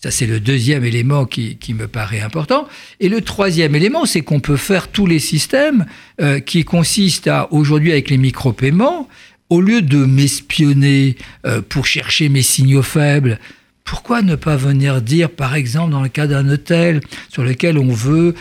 Ça, 0.03 0.11
c'est 0.11 0.27
le 0.27 0.41
deuxième 0.41 0.85
élément 0.85 1.25
qui, 1.25 1.57
me 1.71 1.89
paraît 1.89 2.21
important. 2.21 2.69
Et 3.01 3.09
le 3.09 3.23
troisième 3.23 3.75
élément, 3.75 4.05
c'est 4.05 4.21
qu'on 4.21 4.41
peut 4.41 4.59
faire 4.59 4.89
tous 4.89 5.07
les 5.07 5.19
systèmes 5.19 5.87
euh, 6.21 6.39
qui 6.39 6.65
consistent 6.65 7.29
à, 7.29 7.49
aujourd'hui 7.51 7.93
avec 7.93 8.11
les 8.11 8.19
micro-paiements, 8.19 9.09
au 9.51 9.61
lieu 9.61 9.83
de 9.83 10.05
m'espionner 10.05 11.17
euh, 11.47 11.63
pour 11.67 11.87
chercher 11.87 12.29
mes 12.29 12.43
signaux 12.43 12.83
faibles, 12.83 13.39
pourquoi 13.85 14.23
ne 14.23 14.35
pas 14.35 14.57
venir 14.57 15.01
dire, 15.01 15.31
par 15.31 15.55
exemple, 15.55 15.93
dans 15.93 16.03
le 16.03 16.09
cas 16.09 16.27
d'un 16.27 16.49
hôtel 16.49 17.01
sur 17.29 17.45
lequel 17.45 17.79
on 17.79 17.93
veut 17.93 18.35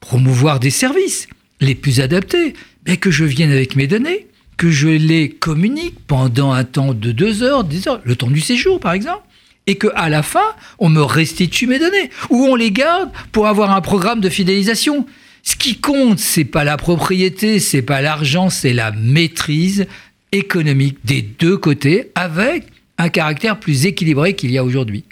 promouvoir 0.00 0.60
des 0.60 0.70
services 0.70 1.26
les 1.60 1.74
plus 1.74 2.00
adaptés, 2.00 2.54
mais 2.86 2.96
que 2.96 3.10
je 3.10 3.24
vienne 3.24 3.50
avec 3.50 3.74
mes 3.74 3.86
données, 3.86 4.28
que 4.56 4.70
je 4.70 4.88
les 4.88 5.30
communique 5.30 5.98
pendant 6.06 6.52
un 6.52 6.64
temps 6.64 6.94
de 6.94 7.10
deux 7.10 7.42
heures, 7.42 7.64
dix 7.64 7.88
heures, 7.88 8.00
le 8.04 8.14
temps 8.14 8.30
du 8.30 8.40
séjour 8.40 8.78
par 8.78 8.92
exemple, 8.92 9.22
et 9.66 9.76
que 9.76 9.88
à 9.96 10.08
la 10.08 10.22
fin, 10.22 10.54
on 10.78 10.90
me 10.90 11.02
restitue 11.02 11.66
mes 11.66 11.78
données, 11.78 12.10
ou 12.30 12.44
on 12.44 12.54
les 12.54 12.70
garde 12.70 13.10
pour 13.32 13.46
avoir 13.46 13.70
un 13.72 13.80
programme 13.80 14.20
de 14.20 14.28
fidélisation. 14.28 15.06
Ce 15.42 15.56
qui 15.56 15.78
compte, 15.78 16.18
c'est 16.18 16.44
pas 16.44 16.64
la 16.64 16.76
propriété, 16.76 17.58
c'est 17.58 17.82
pas 17.82 18.00
l'argent, 18.00 18.48
c'est 18.48 18.72
la 18.72 18.92
maîtrise 18.92 19.86
économique 20.34 20.98
des 21.04 21.22
deux 21.22 21.56
côtés 21.56 22.10
avec 22.14 22.66
un 22.98 23.08
caractère 23.08 23.58
plus 23.58 23.86
équilibré 23.86 24.34
qu'il 24.34 24.50
y 24.50 24.58
a 24.58 24.64
aujourd'hui. 24.64 25.04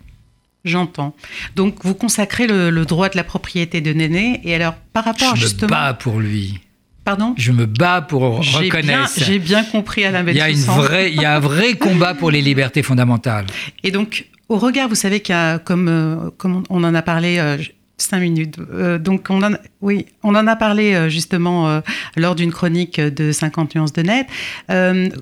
J'entends. 0.65 1.15
Donc, 1.57 1.85
vous 1.85 1.95
consacrez 1.95 2.47
le, 2.47 2.85
droit 2.85 3.09
de 3.09 3.17
la 3.17 3.25
propriété 3.25 3.81
de 3.81 3.93
Néné. 3.93 4.41
Et 4.45 4.55
alors, 4.55 4.75
par 4.93 5.05
rapport 5.05 5.35
Je 5.35 5.43
justement. 5.43 5.69
me 5.69 5.71
bats 5.73 5.95
pour 5.95 6.21
lui. 6.21 6.61
Pardon? 7.05 7.35
Je 7.37 7.51
me 7.51 7.67
bats 7.67 8.01
pour 8.01 8.39
reconnaître. 8.39 9.11
J'ai 9.17 9.41
bien 9.41 9.65
compris 9.65 10.05
à 10.05 10.21
il 10.21 10.37
y 10.37 10.41
a 10.41 10.51
une 10.51 10.59
vraie, 10.59 11.13
Il 11.13 11.21
y 11.21 11.25
a 11.25 11.35
un 11.37 11.41
vrai 11.41 11.75
combat 11.79 12.15
pour 12.15 12.31
les 12.31 12.41
libertés 12.41 12.85
fondamentales. 12.85 13.47
Et 13.83 13.91
donc, 13.91 14.27
au 14.49 14.57
regard, 14.57 14.89
vous 14.89 14.95
savez 14.95 15.19
qu'il 15.19 15.35
y 15.35 15.39
a, 15.39 15.59
comme, 15.59 15.89
euh, 15.89 16.31
comme 16.37 16.63
on 16.71 16.85
en 16.85 16.95
a 16.95 17.03
parlé. 17.03 17.57
Euh, 18.03 18.09
cinq 18.11 18.21
minutes. 18.21 18.57
Euh, 18.73 18.99
donc, 18.99 19.27
on 19.31 19.43
en, 19.43 19.53
oui, 19.81 20.07
on 20.23 20.35
en 20.35 20.47
a 20.47 20.57
parlé 20.57 21.09
justement 21.09 21.83
lors 22.17 22.35
d'une 22.35 22.53
chronique 22.53 23.01
de 23.01 23.33
50 23.33 23.75
nuances 23.75 23.93
de 23.93 24.03
net 24.03 24.27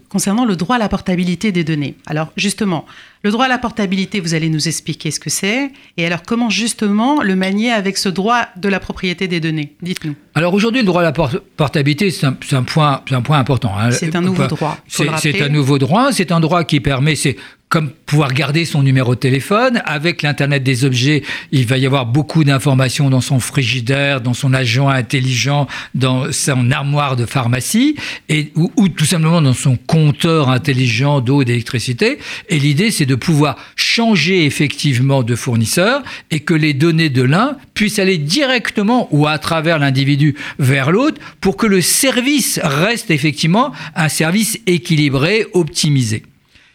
concernant 0.09 0.45
le 0.45 0.57
droit 0.57 0.77
à 0.77 0.79
la 0.79 0.89
portabilité 0.89 1.53
des 1.53 1.65
données. 1.65 1.95
Alors, 2.07 2.33
justement, 2.37 2.85
le 3.23 3.31
droit 3.31 3.45
à 3.45 3.49
la 3.49 3.59
portabilité, 3.59 4.19
vous 4.19 4.33
allez 4.35 4.49
nous 4.49 4.67
expliquer 4.67 5.11
ce 5.11 5.21
que 5.21 5.29
c'est. 5.29 5.71
Et 5.99 6.07
alors, 6.07 6.23
comment 6.23 6.49
justement 6.49 7.23
le 7.23 7.37
manier 7.37 7.71
avec 7.71 7.99
ce 7.99 8.09
droit 8.09 8.47
de 8.57 8.69
la 8.69 8.81
propriété 8.81 9.29
des 9.29 9.41
données? 9.41 9.75
Dites-nous. 9.83 10.15
Alors 10.35 10.55
aujourd'hui, 10.55 10.81
le 10.81 10.87
droit 10.87 11.03
à 11.03 11.05
la 11.05 11.13
portabilité, 11.57 12.11
c'est 12.11 12.27
un, 12.27 12.63
point, 12.63 13.03
un 13.11 13.23
point 13.23 13.39
important. 13.39 13.73
Hein. 13.79 13.91
C'est 13.91 14.15
un 14.17 14.23
nouveau 14.23 14.47
droit. 14.47 14.79
C'est 14.89 15.43
un 15.43 15.49
nouveau 15.49 15.79
droit. 15.79 16.13
C'est 16.13 16.33
un 16.33 16.41
droit 16.41 16.65
qui 16.65 16.81
permet, 16.81 17.15
c'est 17.15 17.37
comme 17.71 17.91
pouvoir 18.05 18.35
garder 18.35 18.65
son 18.65 18.83
numéro 18.83 19.15
de 19.15 19.21
téléphone. 19.21 19.81
Avec 19.85 20.23
l'Internet 20.23 20.65
des 20.65 20.85
objets, 20.85 21.23
il 21.53 21.67
va 21.67 21.79
y 21.79 21.87
avoir 21.87 22.05
beaucoup 22.05 22.43
d'informations 22.43 23.11
dans 23.11 23.21
son 23.21 23.39
frigidaire, 23.39 24.21
dans 24.21 24.35
son 24.35 24.53
agent 24.53 24.89
intelligent, 24.89 25.69
dans 25.95 26.33
son 26.33 26.73
armoire 26.73 27.15
de 27.15 27.27
pharmacie, 27.27 27.95
et, 28.29 28.51
ou, 28.57 28.73
ou 28.77 28.89
tout 28.89 29.05
simplement 29.05 29.41
dans 29.41 29.55
son 29.55 29.77
compteur 29.77 30.51
intelligent 30.51 31.21
d'eau 31.21 31.43
et 31.43 31.45
d'électricité. 31.45 32.19
Et 32.49 32.59
l'idée, 32.59 32.91
c'est 32.91 33.07
de 33.07 33.15
pouvoir 33.15 33.57
changer 33.77 34.45
effectivement 34.45 35.23
de 35.23 35.37
fournisseur 35.37 36.03
et 36.33 36.41
que 36.41 36.55
les 36.55 36.75
données 36.75 37.09
de 37.09 37.23
l'un 37.23 37.57
puissent 37.75 38.01
aller 38.01 38.19
directement 38.19 39.07
ou 39.13 39.29
à 39.29 39.39
travers 39.39 39.79
l'individu 39.79 40.35
vers 40.59 40.91
l'autre 40.91 41.21
pour 41.41 41.57
que 41.57 41.69
le 41.69 41.83
service 41.83 42.59
reste 42.65 43.13
effectivement 43.13 43.71
un 43.95 44.09
service 44.09 44.59
équilibré, 44.67 45.47
optimisé. 45.53 46.25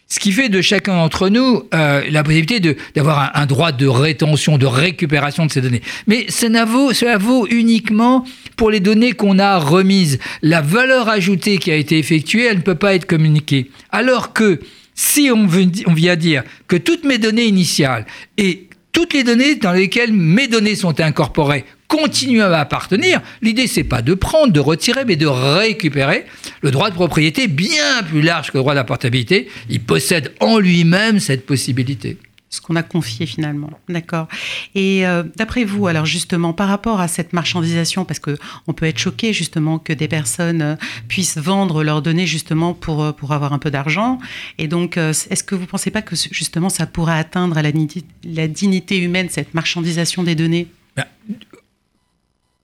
Ce 0.08 0.20
qui 0.20 0.32
fait 0.32 0.50
de 0.50 0.62
chacun 0.62 0.96
d'entre 0.96 1.30
nous 1.30 1.64
euh, 1.74 2.04
la 2.12 2.24
possibilité 2.24 2.78
d'avoir 2.96 3.32
un, 3.36 3.46
droit 3.48 3.72
de 3.72 3.88
rétention, 3.88 4.58
de 4.60 4.68
récupération 4.68 5.48
de 5.48 5.52
ces 5.52 5.62
données. 5.62 5.82
Mais 6.06 6.28
cela 6.30 6.64
vaut, 6.64 6.94
cela 6.94 7.18
vaut 7.18 7.48
uniquement 7.48 8.24
pour 8.56 8.70
les 8.70 8.80
données 8.80 9.14
qu'on 9.14 9.40
a 9.40 9.58
remises. 9.58 10.20
La 10.44 10.62
valeur 10.62 11.10
ajoutée 11.10 11.58
qui 11.58 11.72
a 11.72 11.76
été 11.76 11.98
effectuée, 11.98 12.46
elle 12.46 12.58
ne 12.58 12.62
peut 12.62 12.76
pas 12.76 12.94
être 12.94 13.08
communiquée. 13.08 13.72
Alors 13.92 14.32
que 14.32 14.60
si 14.94 15.30
on, 15.32 15.48
vient 15.48 16.16
dire 16.16 16.44
que 16.68 16.76
toutes 16.76 17.04
mes 17.04 17.18
données 17.18 17.46
initiales 17.46 18.06
et 18.38 18.70
toutes 18.96 19.14
les 19.14 19.26
données 19.26 19.56
dans 19.56 19.74
lesquelles 19.74 20.14
mes 20.14 20.48
données 20.48 20.74
sont 20.74 21.02
incorporées 21.02 21.66
continuent 21.90 22.42
à 22.42 22.60
appartenir, 22.60 23.22
l'idée 23.42 23.68
c'est 23.68 23.84
pas 23.84 24.02
de 24.02 24.14
prendre, 24.14 24.54
de 24.54 24.60
retirer, 24.60 25.04
mais 25.06 25.18
de 25.18 25.28
récupérer. 25.28 26.26
Le 26.62 26.72
droit 26.72 26.90
de 26.90 26.96
propriété, 26.96 27.48
bien 27.48 28.02
plus 28.08 28.22
large 28.22 28.52
que 28.52 28.58
le 28.58 28.62
droit 28.62 28.74
d'apportabilité, 28.74 29.50
il 29.70 29.82
possède 29.82 30.34
en 30.40 30.58
lui-même 30.58 31.20
cette 31.20 31.46
possibilité 31.46 32.18
ce 32.56 32.62
qu'on 32.62 32.76
a 32.76 32.84
confié 32.84 33.26
finalement. 33.26 33.70
D'accord. 33.90 34.28
Et 34.74 35.06
euh, 35.06 35.24
d'après 35.36 35.64
vous, 35.64 35.88
alors 35.88 36.06
justement, 36.06 36.54
par 36.54 36.68
rapport 36.68 37.00
à 37.00 37.08
cette 37.08 37.34
marchandisation, 37.34 38.06
parce 38.06 38.20
que 38.20 38.38
on 38.68 38.74
peut 38.74 38.86
être 38.86 38.98
choqué 38.98 39.34
justement 39.34 39.80
que 39.80 39.94
des 39.94 40.08
personnes 40.08 40.62
euh, 40.62 40.76
puissent 41.08 41.38
vendre 41.38 41.84
leurs 41.84 42.02
données 42.02 42.28
justement 42.28 42.74
pour, 42.74 43.04
euh, 43.04 43.12
pour 43.12 43.34
avoir 43.34 43.54
un 43.54 43.60
peu 43.60 43.72
d'argent. 43.72 44.20
Et 44.58 44.68
donc, 44.68 44.98
est-ce 44.98 45.44
que 45.44 45.56
vous 45.56 45.62
ne 45.62 45.68
pensez 45.68 45.92
pas 45.92 46.02
que 46.02 46.16
justement 46.32 46.70
ça 46.70 46.86
pourrait 46.86 47.18
atteindre 47.18 47.60
la 47.62 48.48
dignité 48.48 48.98
humaine, 48.98 49.28
cette 49.30 49.54
marchandisation 49.54 50.24
des 50.24 50.36
données? 50.36 50.68
Ben, 50.96 51.06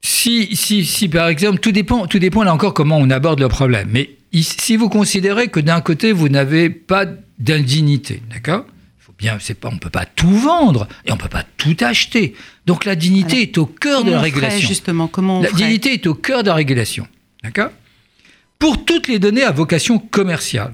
si, 0.02 0.56
si, 0.56 0.86
si, 0.86 1.08
par 1.08 1.28
exemple, 1.28 1.60
tout 1.60 1.72
dépend, 1.72 2.08
tout 2.08 2.20
dépend 2.20 2.44
là 2.44 2.54
encore 2.54 2.74
comment 2.74 2.98
on 2.98 3.10
aborde 3.10 3.40
le 3.40 3.48
problème. 3.48 3.90
Mais 3.92 4.12
si 4.34 4.78
vous 4.78 4.90
considérez 4.90 5.50
que 5.50 5.60
d'un 5.60 5.82
côté, 5.82 6.12
vous 6.12 6.30
n'avez 6.30 6.70
pas 6.70 7.06
d'indignité, 7.40 8.22
d'accord? 8.32 8.66
Bien, 9.22 9.38
c'est 9.40 9.54
pas, 9.54 9.70
on 9.72 9.78
peut 9.78 9.92
pas 9.92 10.06
tout 10.06 10.36
vendre 10.36 10.88
et 11.06 11.12
on 11.12 11.18
peut 11.18 11.30
pas 11.30 11.46
tout 11.58 11.78
acheter. 11.82 12.34
Donc 12.66 12.86
la 12.86 12.96
dignité 12.96 13.42
est 13.42 13.58
au 13.58 13.68
cœur 13.68 14.04
de 14.04 14.12
la 14.12 14.20
régulation. 14.20 14.68
justement, 14.68 15.08
comment 15.08 15.42
la 15.42 15.52
dignité 15.52 15.94
est 15.94 16.08
au 16.08 16.16
cœur 16.16 16.42
de 16.42 16.48
la 16.48 16.56
régulation, 16.56 17.08
d'accord? 17.44 17.70
Pour 18.58 18.84
toutes 18.84 19.08
les 19.08 19.20
données 19.20 19.44
à 19.44 19.52
vocation 19.52 20.00
commerciale 20.00 20.74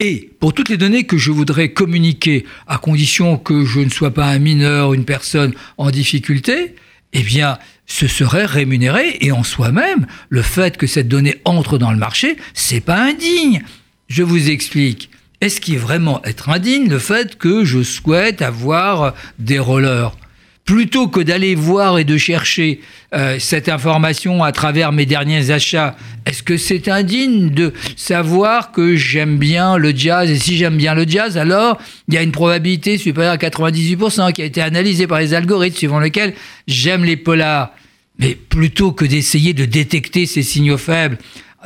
et 0.00 0.30
pour 0.40 0.54
toutes 0.54 0.70
les 0.70 0.76
données 0.76 1.04
que 1.04 1.18
je 1.18 1.30
voudrais 1.30 1.72
communiquer, 1.72 2.46
à 2.66 2.78
condition 2.78 3.36
que 3.36 3.64
je 3.64 3.80
ne 3.80 3.90
sois 3.90 4.12
pas 4.12 4.26
un 4.26 4.38
mineur, 4.38 4.94
une 4.94 5.04
personne 5.04 5.52
en 5.76 5.90
difficulté, 5.90 6.76
eh 7.12 7.22
bien, 7.22 7.58
ce 7.86 8.06
serait 8.06 8.46
rémunéré 8.46 9.18
et 9.20 9.32
en 9.32 9.42
soi-même, 9.42 10.06
le 10.28 10.42
fait 10.42 10.76
que 10.76 10.86
cette 10.86 11.08
donnée 11.08 11.40
entre 11.44 11.78
dans 11.78 11.90
le 11.90 11.98
marché, 11.98 12.36
c'est 12.54 12.80
pas 12.80 13.02
indigne. 13.02 13.62
Je 14.08 14.22
vous 14.22 14.50
explique 14.50 15.10
est-ce 15.40 15.60
qu'il 15.60 15.74
est 15.74 15.78
vraiment 15.78 16.20
être 16.24 16.48
indigne 16.48 16.88
le 16.88 16.98
fait 16.98 17.36
que 17.38 17.64
je 17.64 17.82
souhaite 17.82 18.42
avoir 18.42 19.14
des 19.38 19.58
rollers? 19.58 20.16
Plutôt 20.64 21.08
que 21.08 21.20
d'aller 21.20 21.54
voir 21.54 21.98
et 21.98 22.04
de 22.04 22.18
chercher 22.18 22.80
euh, 23.14 23.38
cette 23.38 23.70
information 23.70 24.42
à 24.44 24.52
travers 24.52 24.92
mes 24.92 25.06
derniers 25.06 25.50
achats, 25.50 25.96
est-ce 26.26 26.42
que 26.42 26.58
c'est 26.58 26.88
indigne 26.88 27.50
de 27.50 27.72
savoir 27.96 28.72
que 28.72 28.94
j'aime 28.96 29.38
bien 29.38 29.78
le 29.78 29.96
jazz? 29.96 30.28
Et 30.28 30.38
si 30.38 30.58
j'aime 30.58 30.76
bien 30.76 30.94
le 30.94 31.08
jazz, 31.08 31.38
alors 31.38 31.78
il 32.08 32.14
y 32.14 32.18
a 32.18 32.22
une 32.22 32.32
probabilité 32.32 32.98
supérieure 32.98 33.32
à 33.32 33.36
98% 33.38 34.32
qui 34.32 34.42
a 34.42 34.44
été 34.44 34.60
analysée 34.60 35.06
par 35.06 35.20
les 35.20 35.32
algorithmes 35.32 35.76
suivant 35.78 36.00
lesquels 36.00 36.34
j'aime 36.66 37.04
les 37.04 37.16
polars. 37.16 37.70
Mais 38.18 38.34
plutôt 38.34 38.92
que 38.92 39.04
d'essayer 39.04 39.54
de 39.54 39.64
détecter 39.64 40.26
ces 40.26 40.42
signaux 40.42 40.76
faibles 40.76 41.16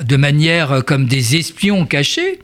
de 0.01 0.17
manière 0.17 0.73
euh, 0.73 0.81
comme 0.83 1.07
des 1.07 1.37
espions 1.37 1.87
cachés, 1.87 2.39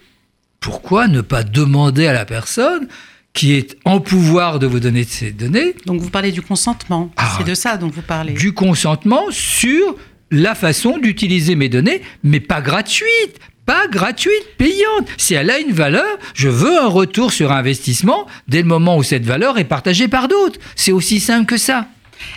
pourquoi 0.61 1.09
ne 1.09 1.21
pas 1.21 1.43
demander 1.43 2.07
à 2.07 2.13
la 2.13 2.25
personne 2.25 2.89
qui 3.33 3.55
est 3.55 3.77
en 3.85 4.01
pouvoir 4.01 4.59
de 4.59 4.67
vous 4.67 4.81
donner 4.81 5.05
ces 5.05 5.31
données 5.31 5.75
Donc 5.87 6.01
vous 6.01 6.11
parlez 6.11 6.33
du 6.33 6.43
consentement, 6.43 7.11
ah, 7.17 7.35
c'est 7.39 7.47
de 7.47 7.55
ça 7.55 7.77
dont 7.77 7.89
vous 7.89 8.03
parlez. 8.03 8.33
Du 8.33 8.53
consentement 8.53 9.25
sur 9.31 9.95
la 10.31 10.55
façon 10.55 10.99
d'utiliser 10.99 11.55
mes 11.55 11.69
données, 11.69 12.03
mais 12.23 12.41
pas 12.41 12.61
gratuite, 12.61 13.39
pas 13.65 13.87
gratuite, 13.87 14.57
payante. 14.57 15.07
Si 15.19 15.35
elle 15.35 15.51
a 15.51 15.59
une 15.59 15.73
valeur, 15.73 16.19
je 16.35 16.49
veux 16.49 16.81
un 16.81 16.89
retour 16.89 17.33
sur 17.33 17.53
investissement 17.53 18.27
dès 18.49 18.63
le 18.63 18.69
moment 18.69 18.97
où 18.97 19.03
cette 19.03 19.25
valeur 19.25 19.59
est 19.59 19.65
partagée 19.65 20.09
par 20.09 20.27
d'autres. 20.27 20.59
C'est 20.75 20.93
aussi 20.93 21.21
simple 21.21 21.47
que 21.47 21.59
ça. 21.59 21.87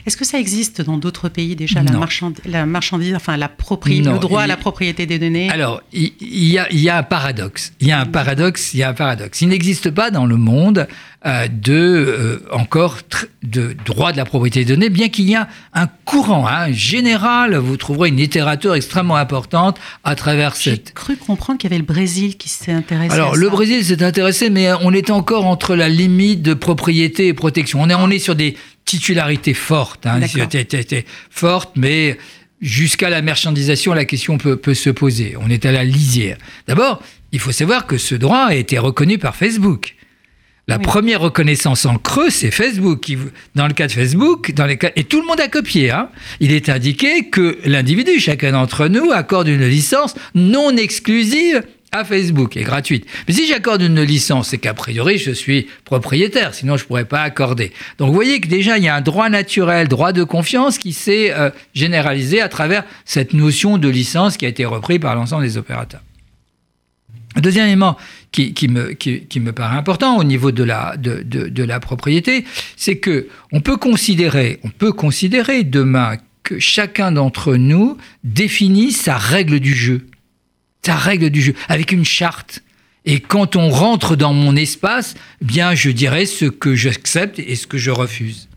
Est-ce 0.06 0.17
que 0.17 0.26
ça 0.26 0.39
existe 0.39 0.82
dans 0.82 0.98
d'autres 0.98 1.30
pays 1.30 1.56
déjà, 1.56 1.82
la, 1.84 2.65
marchandise, 2.65 3.15
enfin 3.15 3.38
la 3.38 3.50
propriété, 3.50 4.10
le 4.10 4.20
droit 4.20 4.41
à 4.41 4.48
la 4.48 4.58
propriété 4.58 5.06
des 5.06 5.20
données? 5.20 5.50
Alors, 5.50 5.82
il 5.91 6.13
y, 6.20 6.58
a, 6.89 6.98
un 6.98 7.04
paradoxe. 7.04 7.74
Il 7.80 7.88
y 7.88 7.91
a 7.91 8.00
un 8.00 8.06
paradoxe. 8.06 8.74
Il 8.74 8.80
y 8.80 8.84
a 8.84 8.89
un 8.89 8.94
paradoxe. 8.94 9.41
Il 9.41 9.50
n'existe 9.50 9.91
pas 9.91 10.12
dans 10.12 10.26
le 10.26 10.38
monde 10.38 10.88
euh, 11.26 11.48
de 11.48 11.74
euh, 11.74 12.48
encore 12.52 12.98
de 13.44 13.76
droit 13.86 14.12
de 14.12 14.17
la 14.17 14.26
propriété 14.26 14.65
des 14.65 14.74
données, 14.74 14.89
bien 14.89 15.10
qu'il 15.10 15.30
y 15.30 15.36
a 15.36 15.48
un 15.74 15.88
courant 16.06 16.48
hein, 16.48 16.72
général. 16.72 17.56
Vous 17.56 17.78
trouverez 17.78 18.10
une 18.10 18.17
littérature 18.17 18.74
extrêmement 18.76 19.17
importante 19.17 19.80
à 20.04 20.15
travers 20.15 20.56
cette. 20.56 20.88
J'ai 20.88 20.94
cru 20.94 21.15
comprendre 21.17 21.60
qu'il 21.60 21.70
y 21.70 21.74
avait 21.74 21.80
le 21.80 21.86
Brésil 21.86 22.38
qui 22.38 22.50
s'est 22.50 22.72
intéressé. 22.72 23.13
Alors, 23.13 23.36
le 23.36 23.50
Brésil 23.50 23.84
s'est 23.86 24.04
intéressé, 24.04 24.50
mais 24.50 24.70
on 24.82 24.91
est 24.94 25.10
encore 25.10 25.46
entre 25.46 25.76
la 25.76 25.89
limite 25.89 26.41
de 26.41 26.54
propriété 26.54 27.28
et 27.28 27.34
protection. 27.34 27.82
On 27.82 27.89
est, 27.89 27.96
on 27.96 28.10
est 28.10 28.20
sur 28.20 28.36
des 28.36 28.56
titularité 28.92 29.54
forte, 29.54 30.06
hein, 30.06 30.20
forte, 31.30 31.72
mais 31.78 32.18
jusqu'à 32.62 33.10
la 33.10 33.22
marchandisation, 33.22 33.94
la 33.94 34.04
question 34.04 34.38
peut, 34.38 34.74
se 34.74 34.90
poser. 34.90 35.36
On 35.40 35.50
est 35.50 35.66
à 35.66 35.72
la 35.72 35.86
lisière. 35.86 36.38
D'abord, 36.68 37.02
il 37.32 37.40
faut 37.40 37.54
savoir 37.54 37.88
que 37.88 37.98
ce 37.98 38.16
droit 38.16 38.48
a 38.50 38.54
été 38.54 38.78
reconnu 38.78 39.18
par 39.18 39.38
Facebook. 39.38 39.96
La 40.68 40.78
première 40.78 41.22
reconnaissance 41.22 41.86
en 41.86 41.98
creux, 41.98 42.30
c'est 42.30 42.52
Facebook. 42.52 43.00
Qui, 43.00 43.18
dans 43.56 43.68
le 43.68 43.74
cas 43.74 43.88
de 43.88 43.94
Facebook, 43.94 44.52
dans 44.54 44.66
les 44.66 44.78
cas, 44.78 44.92
et 44.98 45.06
tout 45.06 45.22
le 45.22 45.28
monde 45.28 45.40
a 45.40 45.48
copié, 45.48 45.92
hein, 45.92 46.10
il 46.42 46.52
est 46.52 46.68
indiqué 46.68 47.30
que 47.30 47.60
l'individu, 47.64 48.20
chacun 48.20 48.52
d'entre 48.52 48.90
nous, 48.90 49.12
accorde 49.12 49.48
une 49.48 49.68
licence 49.68 50.16
non 50.36 50.76
exclusive 50.76 51.64
à 51.92 52.06
Facebook 52.06 52.56
est 52.56 52.64
gratuite. 52.64 53.06
Mais 53.28 53.34
si 53.34 53.48
j'accorde 53.48 53.82
une 53.82 54.02
licence, 54.02 54.50
c'est 54.50 54.58
qu'a 54.58 54.74
priori 54.74 55.18
je 55.18 55.32
suis 55.32 55.68
propriétaire, 55.84 56.54
sinon 56.54 56.78
je 56.78 56.84
ne 56.84 56.88
pourrais 56.88 57.06
pas 57.06 57.22
accorder. 57.22 57.74
Donc 57.98 58.08
vous 58.10 58.14
voyez 58.14 58.40
que 58.40 58.48
déjà 58.48 58.78
il 58.78 58.84
y 58.84 58.88
a 58.88 58.96
un 58.96 59.02
droit 59.02 59.30
naturel, 59.30 59.88
droit 59.88 60.14
de 60.14 60.24
confiance 60.24 60.78
qui 60.78 60.94
s'est 60.94 61.34
euh, 61.34 61.50
généralisé 61.74 62.40
à 62.40 62.48
travers 62.48 62.86
cette 63.04 63.34
notion 63.34 63.78
de 63.78 63.90
licence 63.90 64.38
qui 64.38 64.46
a 64.46 64.50
été 64.50 64.64
repris 64.66 65.00
par 65.00 65.16
l'ensemble 65.16 65.44
des 65.44 65.58
opérateurs. 65.58 66.02
Deuxième 67.36 67.68
élément 67.68 67.98
qui, 68.32 68.54
me, 68.68 69.52
paraît 69.52 69.78
important 69.78 70.18
au 70.18 70.24
niveau 70.24 70.52
de 70.52 70.64
la, 70.64 70.96
de, 70.98 71.24
de 71.24 71.64
la 71.64 71.80
propriété, 71.80 72.46
c'est 72.76 72.98
que 72.98 73.28
on 73.54 73.62
peut 73.62 73.78
considérer, 73.78 74.60
on 74.64 74.70
peut 74.70 74.92
considérer 74.92 75.64
demain 75.64 76.18
que 76.44 76.60
chacun 76.60 77.12
d'entre 77.12 77.56
nous 77.56 77.98
définit 78.24 78.92
sa 78.92 79.18
règle 79.18 79.60
du 79.60 79.74
jeu 79.74 80.08
sa 80.86 80.96
règle 80.96 81.30
du 81.30 81.41
jeu, 81.41 81.54
avec 81.70 81.91
une 81.91 82.06
charte. 82.06 82.62
Et 83.06 83.20
quand 83.20 83.56
on 83.56 83.70
rentre 83.70 84.15
dans 84.15 84.34
mon 84.34 84.56
espace, 84.56 85.15
bien, 85.41 85.74
je 85.74 85.89
dirais 85.89 86.26
ce 86.26 86.46
que 86.46 86.76
j'accepte 86.76 87.39
et 87.39 87.56
ce 87.56 87.67
que 87.67 87.78
je 87.78 87.91
refuse. 87.91 88.48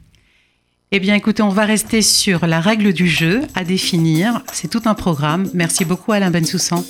Eh 0.92 1.00
bien, 1.00 1.14
écoutez, 1.14 1.42
on 1.42 1.48
va 1.48 1.64
rester 1.64 2.02
sur 2.02 2.46
la 2.46 2.60
règle 2.60 2.92
du 2.92 3.08
jeu 3.08 3.42
à 3.54 3.64
définir. 3.64 4.42
C'est 4.52 4.68
tout 4.68 4.82
un 4.84 4.94
programme. 4.94 5.50
Merci 5.54 5.84
beaucoup, 5.84 6.12
Alain 6.12 6.30
Bensoussan. 6.30 6.84